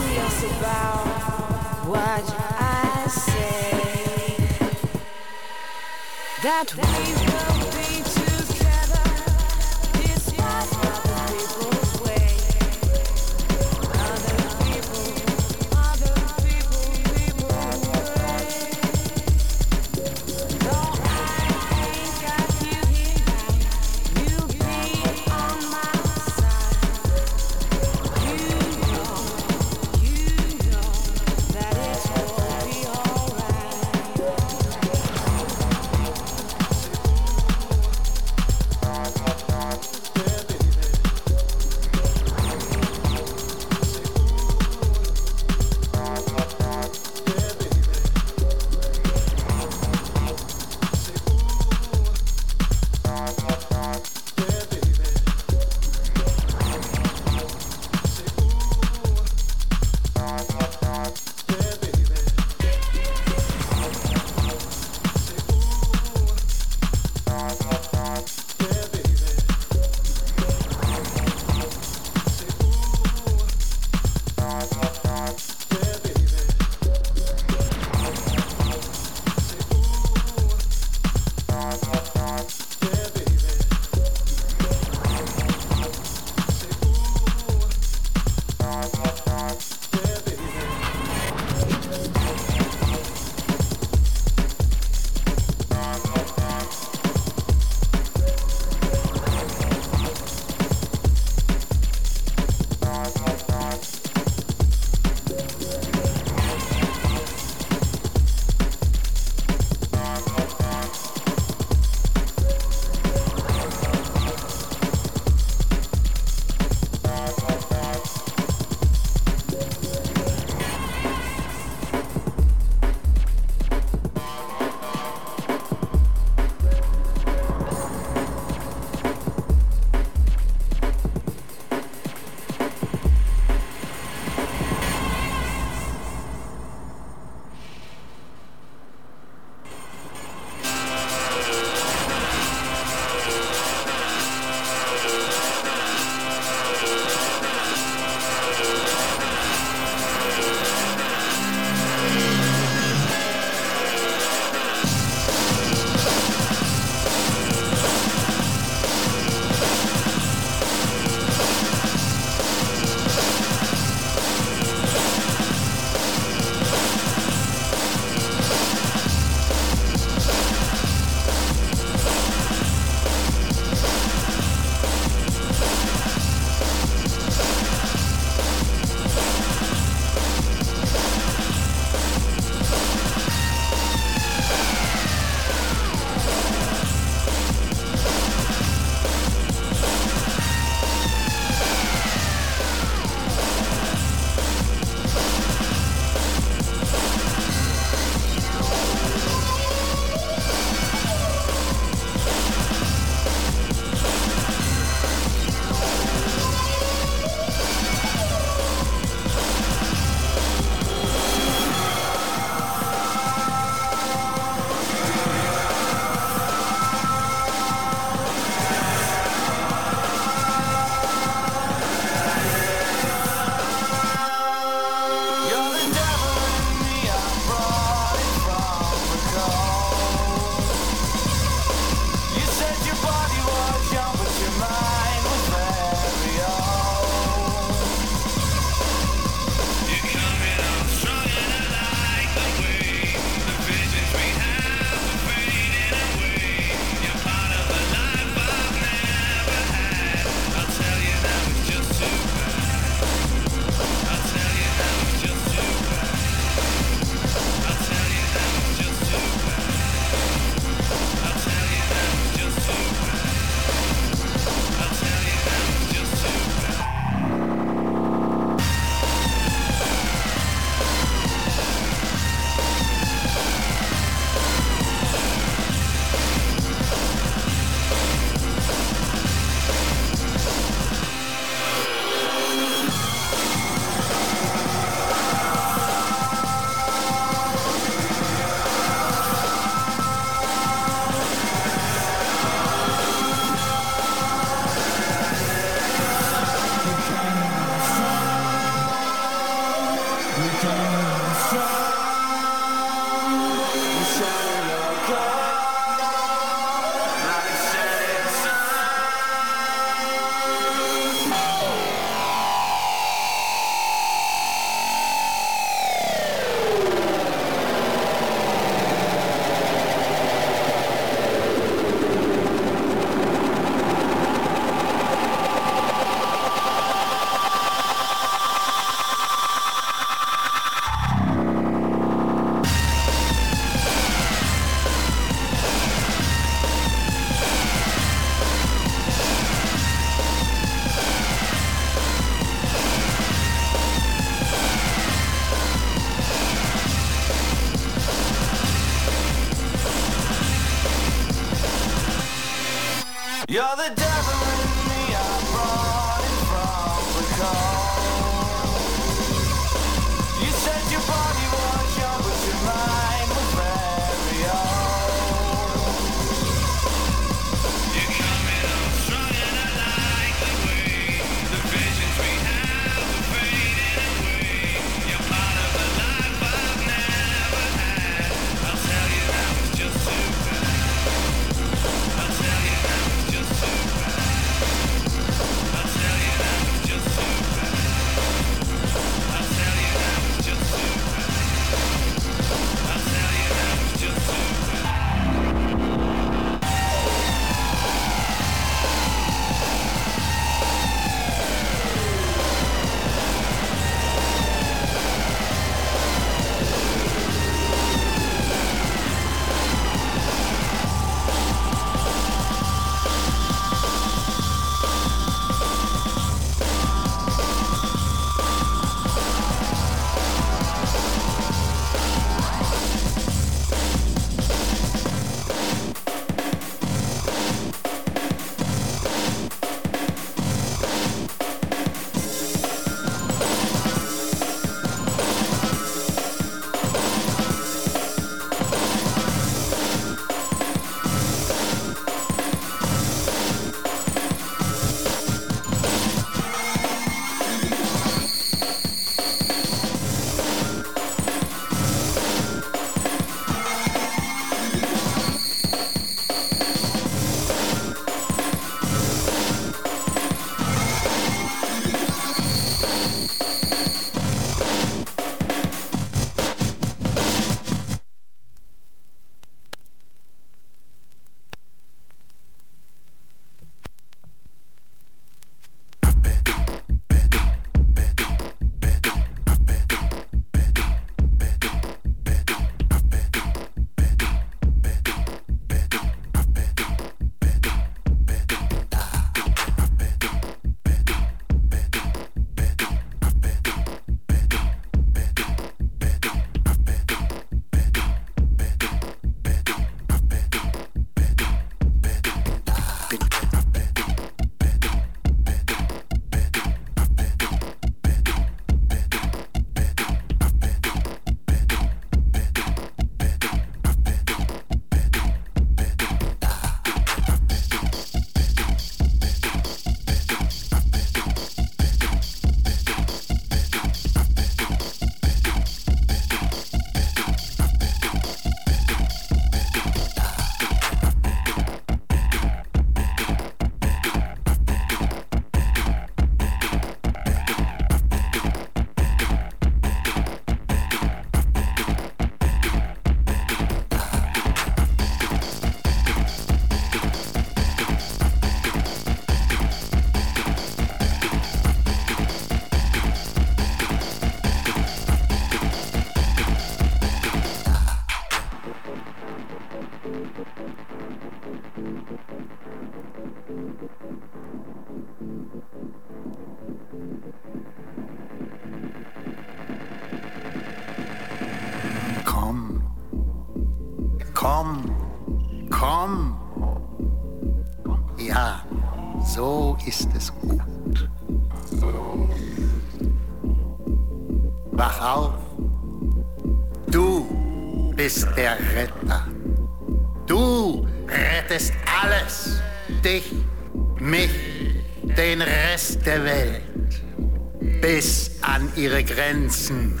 Grenzen. 599.06 600.00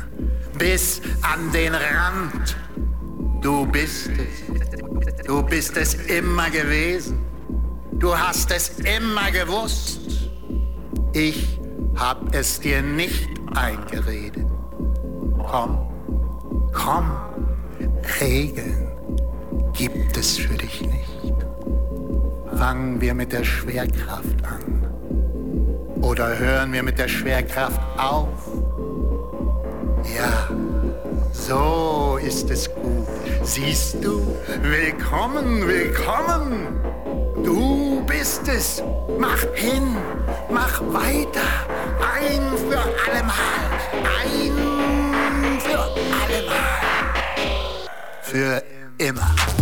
Bis 0.58 1.00
an 1.22 1.50
den 1.52 1.74
Rand. 1.74 2.56
Du 3.40 3.66
bist 3.66 4.10
es. 4.10 5.24
Du 5.26 5.42
bist 5.42 5.76
es 5.76 5.94
immer 5.94 6.50
gewesen. 6.50 7.18
Du 7.92 8.16
hast 8.16 8.50
es 8.50 8.78
immer 8.80 9.30
gewusst. 9.30 10.00
Ich 11.12 11.58
hab 11.96 12.34
es 12.34 12.60
dir 12.60 12.82
nicht 12.82 13.28
eingeredet. 13.54 14.44
Komm, 15.38 15.78
komm, 16.72 17.10
Regeln 18.20 18.88
gibt 19.72 20.16
es 20.16 20.38
für 20.38 20.54
dich 20.54 20.82
nicht. 20.82 21.34
Fangen 22.56 23.00
wir 23.00 23.14
mit 23.14 23.32
der 23.32 23.44
Schwerkraft 23.44 24.44
an. 24.44 24.86
Oder 26.02 26.38
hören 26.38 26.72
wir 26.72 26.82
mit 26.82 26.98
der 26.98 27.08
Schwerkraft 27.08 27.80
auf? 27.98 28.55
Ja, 30.14 30.48
so 31.32 32.18
ist 32.22 32.50
es 32.50 32.72
gut. 32.72 33.06
Siehst 33.42 33.96
du? 34.04 34.36
Willkommen, 34.62 35.66
willkommen. 35.66 36.78
Du 37.42 38.04
bist 38.06 38.46
es. 38.48 38.82
Mach 39.18 39.42
hin, 39.54 39.96
mach 40.50 40.80
weiter. 40.92 41.40
Ein 42.00 42.42
für 42.68 42.78
allemal. 42.78 43.34
Ein 44.22 45.60
für 45.60 45.78
allemal. 45.78 46.66
Für 48.22 48.62
immer. 48.98 49.55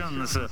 Schönes 0.00 0.49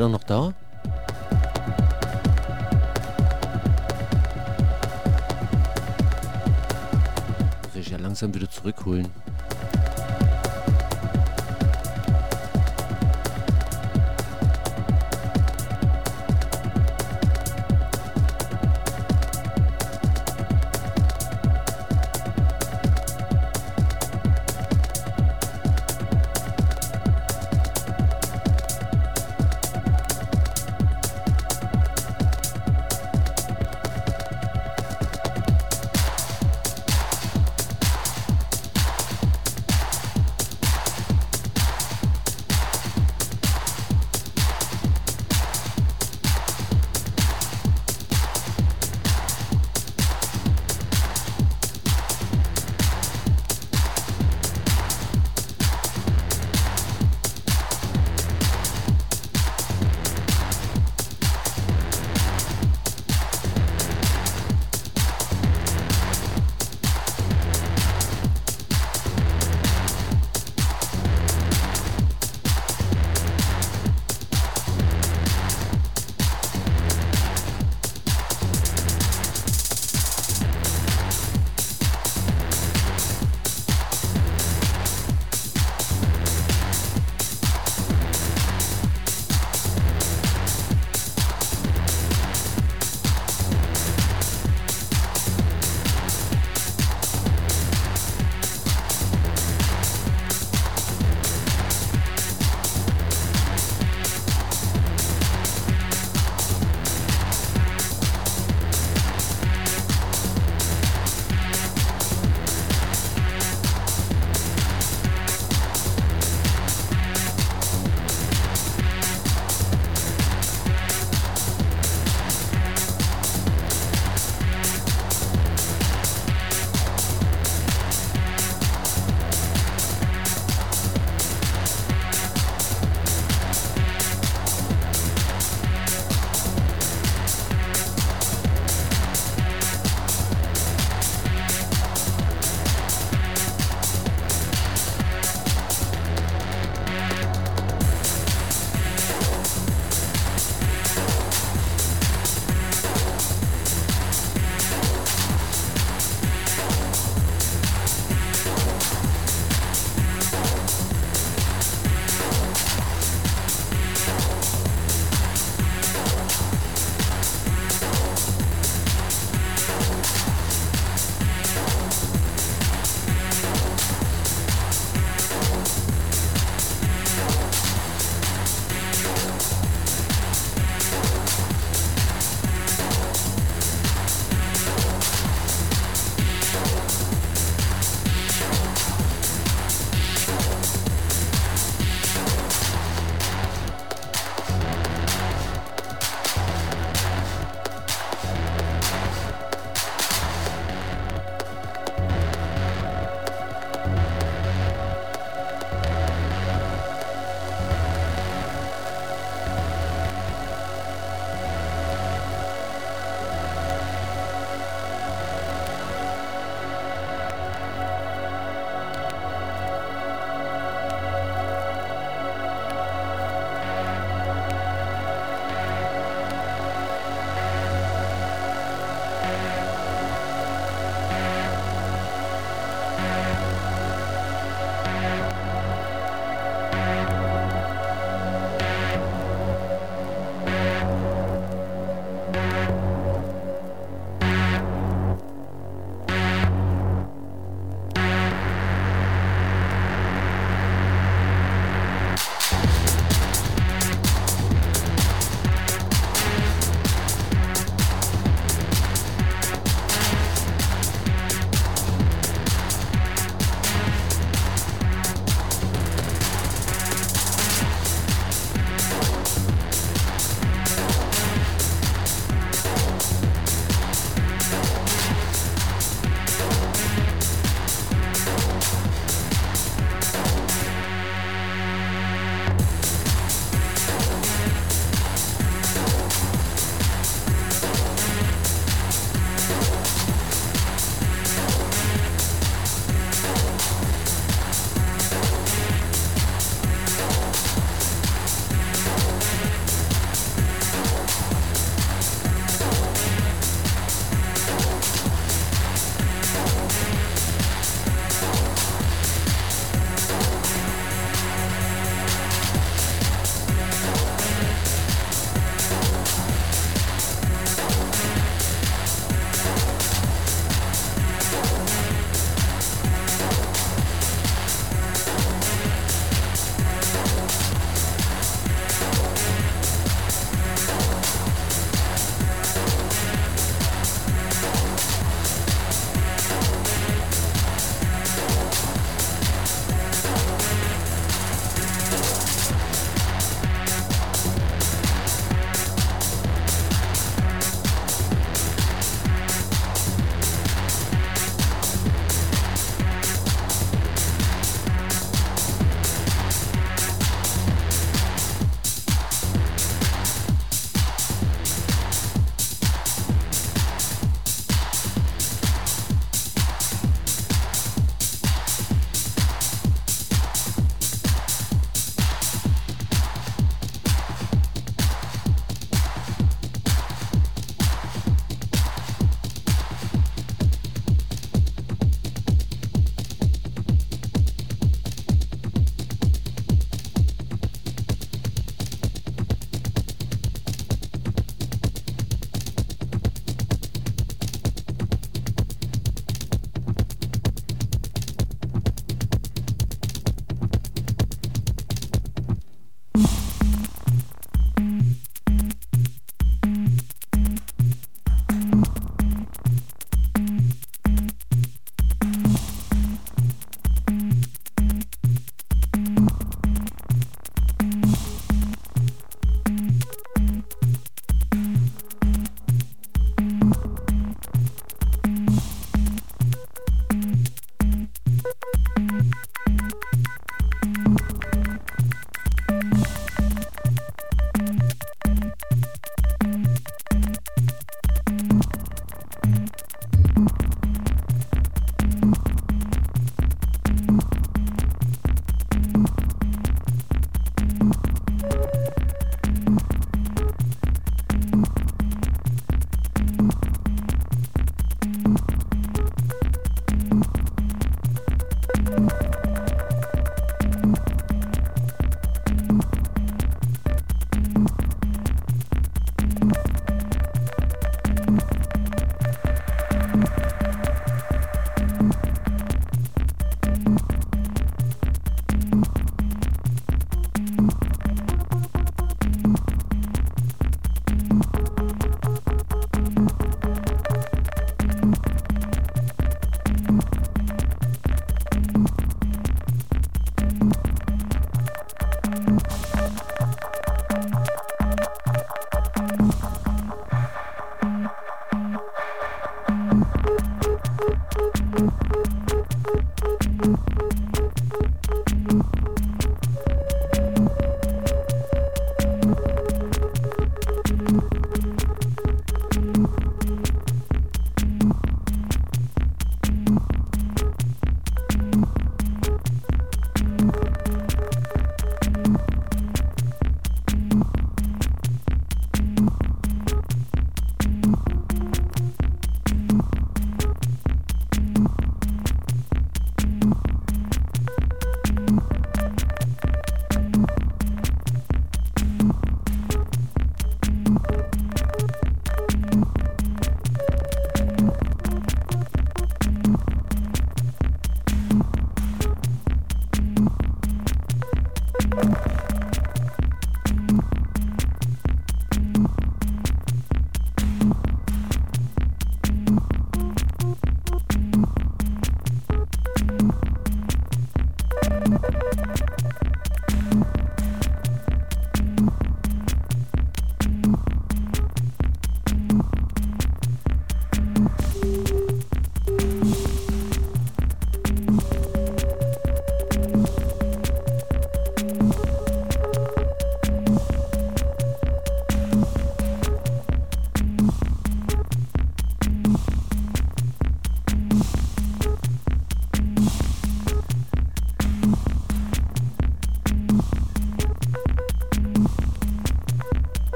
Seid 0.00 0.06
ihr 0.06 0.12
noch 0.12 0.24
da? 0.24 0.54
Muss 7.64 7.74
ich 7.74 7.90
ja 7.90 7.98
langsam 7.98 8.34
wieder 8.34 8.48
zurückholen. 8.48 9.08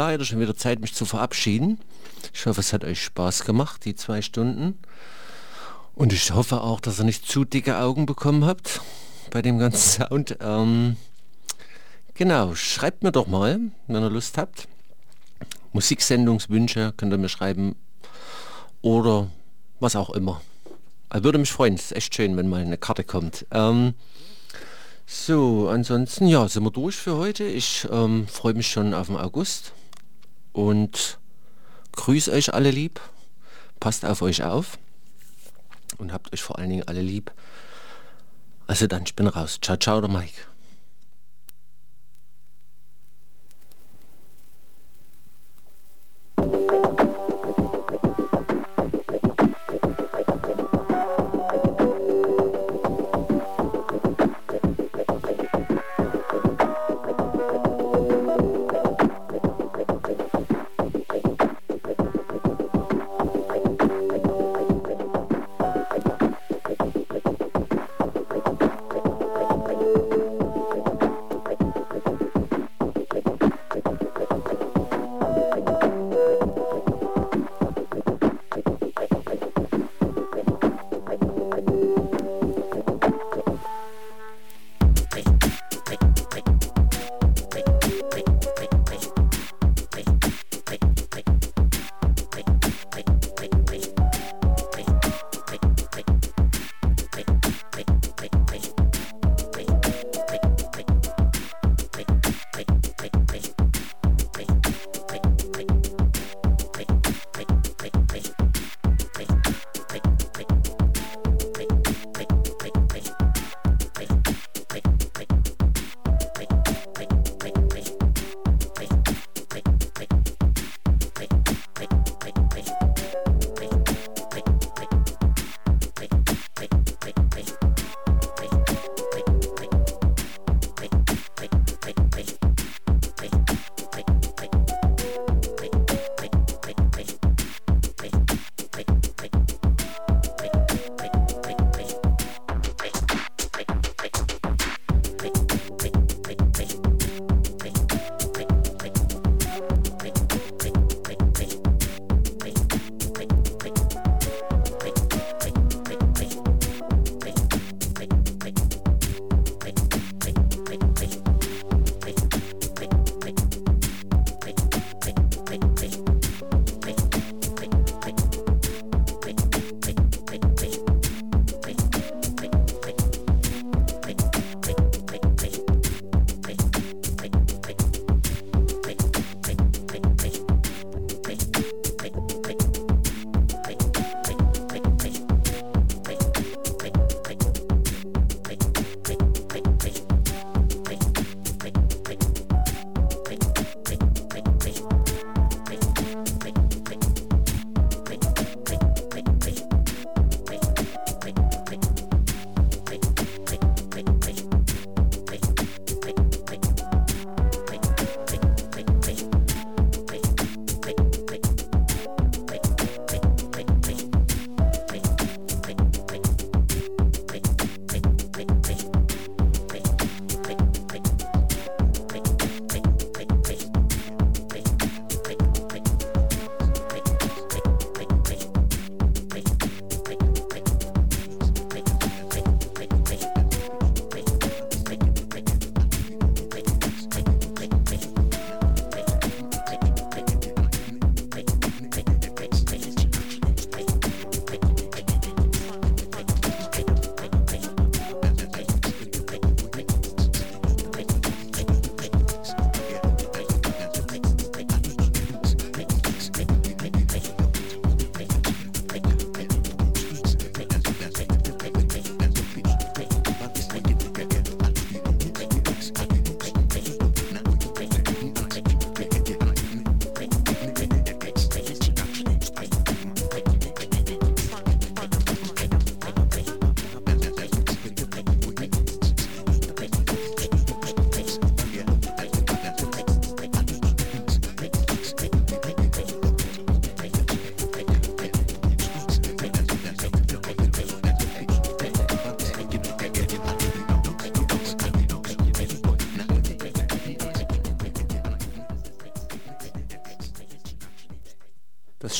leider 0.00 0.24
schon 0.24 0.40
wieder 0.40 0.56
Zeit, 0.56 0.80
mich 0.80 0.94
zu 0.94 1.04
verabschieden. 1.04 1.78
Ich 2.32 2.46
hoffe, 2.46 2.60
es 2.60 2.72
hat 2.72 2.84
euch 2.84 3.04
Spaß 3.04 3.44
gemacht, 3.44 3.84
die 3.84 3.94
zwei 3.94 4.22
Stunden. 4.22 4.78
Und 5.94 6.14
ich 6.14 6.32
hoffe 6.32 6.62
auch, 6.62 6.80
dass 6.80 6.98
ihr 6.98 7.04
nicht 7.04 7.26
zu 7.26 7.44
dicke 7.44 7.76
Augen 7.76 8.06
bekommen 8.06 8.46
habt 8.46 8.80
bei 9.30 9.42
dem 9.42 9.58
ganzen 9.58 10.02
Sound. 10.08 10.38
Ähm, 10.40 10.96
genau, 12.14 12.54
schreibt 12.54 13.02
mir 13.02 13.12
doch 13.12 13.26
mal, 13.26 13.60
wenn 13.88 14.02
ihr 14.02 14.08
Lust 14.08 14.38
habt. 14.38 14.68
Musiksendungswünsche 15.74 16.94
könnt 16.96 17.12
ihr 17.12 17.18
mir 17.18 17.28
schreiben 17.28 17.76
oder 18.80 19.28
was 19.80 19.96
auch 19.96 20.08
immer. 20.08 20.40
Ich 21.14 21.22
würde 21.22 21.38
mich 21.38 21.52
freuen, 21.52 21.74
es 21.74 21.90
ist 21.90 21.96
echt 21.96 22.14
schön, 22.14 22.38
wenn 22.38 22.48
mal 22.48 22.62
eine 22.62 22.78
Karte 22.78 23.04
kommt. 23.04 23.44
Ähm, 23.50 23.92
so, 25.04 25.68
ansonsten, 25.68 26.26
ja, 26.26 26.48
sind 26.48 26.64
wir 26.64 26.70
durch 26.70 26.96
für 26.96 27.16
heute. 27.18 27.44
Ich 27.44 27.86
ähm, 27.90 28.26
freue 28.28 28.54
mich 28.54 28.68
schon 28.68 28.94
auf 28.94 29.08
den 29.08 29.16
August 29.16 29.74
und 30.52 31.18
grüß 31.92 32.28
euch 32.28 32.54
alle 32.54 32.70
lieb, 32.70 33.00
passt 33.78 34.04
auf 34.04 34.22
euch 34.22 34.42
auf 34.44 34.78
und 35.98 36.12
habt 36.12 36.32
euch 36.32 36.42
vor 36.42 36.58
allen 36.58 36.70
Dingen 36.70 36.88
alle 36.88 37.02
lieb. 37.02 37.32
Also 38.66 38.86
dann, 38.86 39.02
ich 39.04 39.16
bin 39.16 39.26
raus. 39.26 39.58
Ciao, 39.60 39.76
ciao, 39.76 40.00
der 40.00 40.10
Mike. 40.10 40.49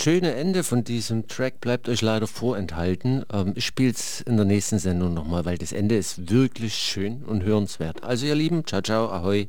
schöne 0.01 0.35
Ende 0.35 0.65
von 0.65 0.83
diesem 0.83 1.29
Track 1.29 1.61
bleibt 1.61 1.89
euch 1.89 2.01
leider 2.01 2.27
vorenthalten. 2.27 3.25
Ähm, 3.33 3.53
ich 3.55 3.67
spiele 3.67 3.91
es 3.91 4.21
in 4.23 4.37
der 4.37 4.47
nächsten 4.47 4.79
Sendung 4.79 5.15
nochmal, 5.15 5.45
weil 5.45 5.59
das 5.59 5.73
Ende 5.73 5.97
ist 5.97 6.31
wirklich 6.31 6.75
schön 6.75 7.23
und 7.25 7.45
hörenswert. 7.45 8.03
Also 8.03 8.27
ihr 8.27 8.35
Lieben, 8.35 8.67
ciao, 8.67 8.81
ciao, 8.81 9.11
ahoi. 9.11 9.49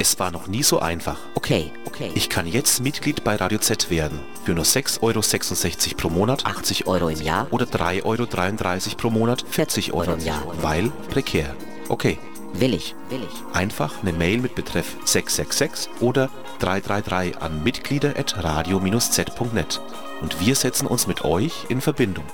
Es 0.00 0.18
war 0.18 0.30
noch 0.30 0.48
nie 0.48 0.62
so 0.62 0.80
einfach. 0.80 1.18
Okay, 1.34 1.72
okay. 1.86 2.10
Ich 2.14 2.28
kann 2.28 2.46
jetzt 2.46 2.82
Mitglied 2.82 3.24
bei 3.24 3.36
Radio 3.36 3.58
Z 3.58 3.90
werden. 3.90 4.20
Für 4.44 4.52
nur 4.52 4.64
6,66 4.64 5.02
Euro 5.02 5.96
pro 5.96 6.10
Monat, 6.10 6.44
80 6.44 6.86
Euro 6.86 7.08
im 7.08 7.22
Jahr 7.22 7.46
oder 7.52 7.64
3,33 7.64 8.04
Euro 8.04 8.96
pro 8.96 9.10
Monat, 9.10 9.44
40 9.48 9.92
Euro 9.92 10.14
im 10.14 10.20
Jahr. 10.20 10.42
Weil 10.60 10.90
prekär. 11.08 11.54
Okay. 11.88 12.18
Will 12.54 12.74
ich, 12.74 12.94
will 13.08 13.20
ich. 13.22 13.56
Einfach 13.56 14.02
eine 14.02 14.12
Mail 14.12 14.38
mit 14.38 14.54
Betreff 14.54 14.96
666 15.04 15.90
oder 16.00 16.28
333 16.64 17.36
an 17.42 17.62
mitglieder.radio-z.net. 17.62 19.80
Und 20.22 20.40
wir 20.40 20.54
setzen 20.54 20.86
uns 20.86 21.06
mit 21.06 21.22
euch 21.24 21.66
in 21.68 21.82
Verbindung. 21.82 22.24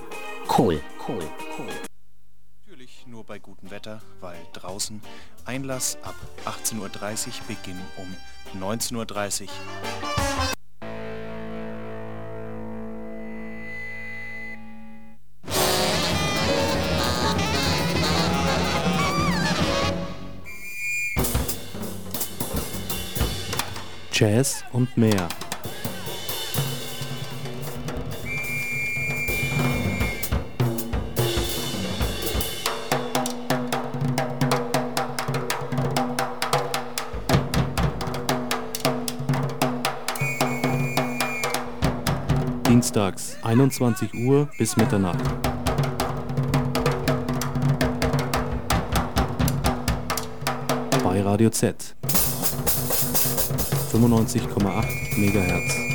Cool, 0.56 0.80
cool, 1.08 1.28
cool. 1.58 1.66
Natürlich 2.64 3.08
nur 3.08 3.24
bei 3.24 3.40
gutem 3.40 3.72
Wetter, 3.72 4.00
weil 4.20 4.38
draußen 4.52 5.02
Einlass 5.44 5.98
ab 6.02 6.14
18.30 6.44 6.78
Uhr, 6.78 6.90
Beginn 7.48 7.80
um 7.96 8.06
19.30 8.60 9.42
Uhr. 9.42 9.48
Jazz 24.20 24.62
und 24.74 24.94
mehr. 24.98 25.26
Dienstags 42.68 43.38
21 43.42 44.12
Uhr 44.12 44.50
bis 44.58 44.76
Mitternacht. 44.76 45.18
Bei 51.02 51.22
Radio 51.22 51.48
Z. 51.48 51.96
95,8 53.92 55.18
Megahertz. 55.18 55.89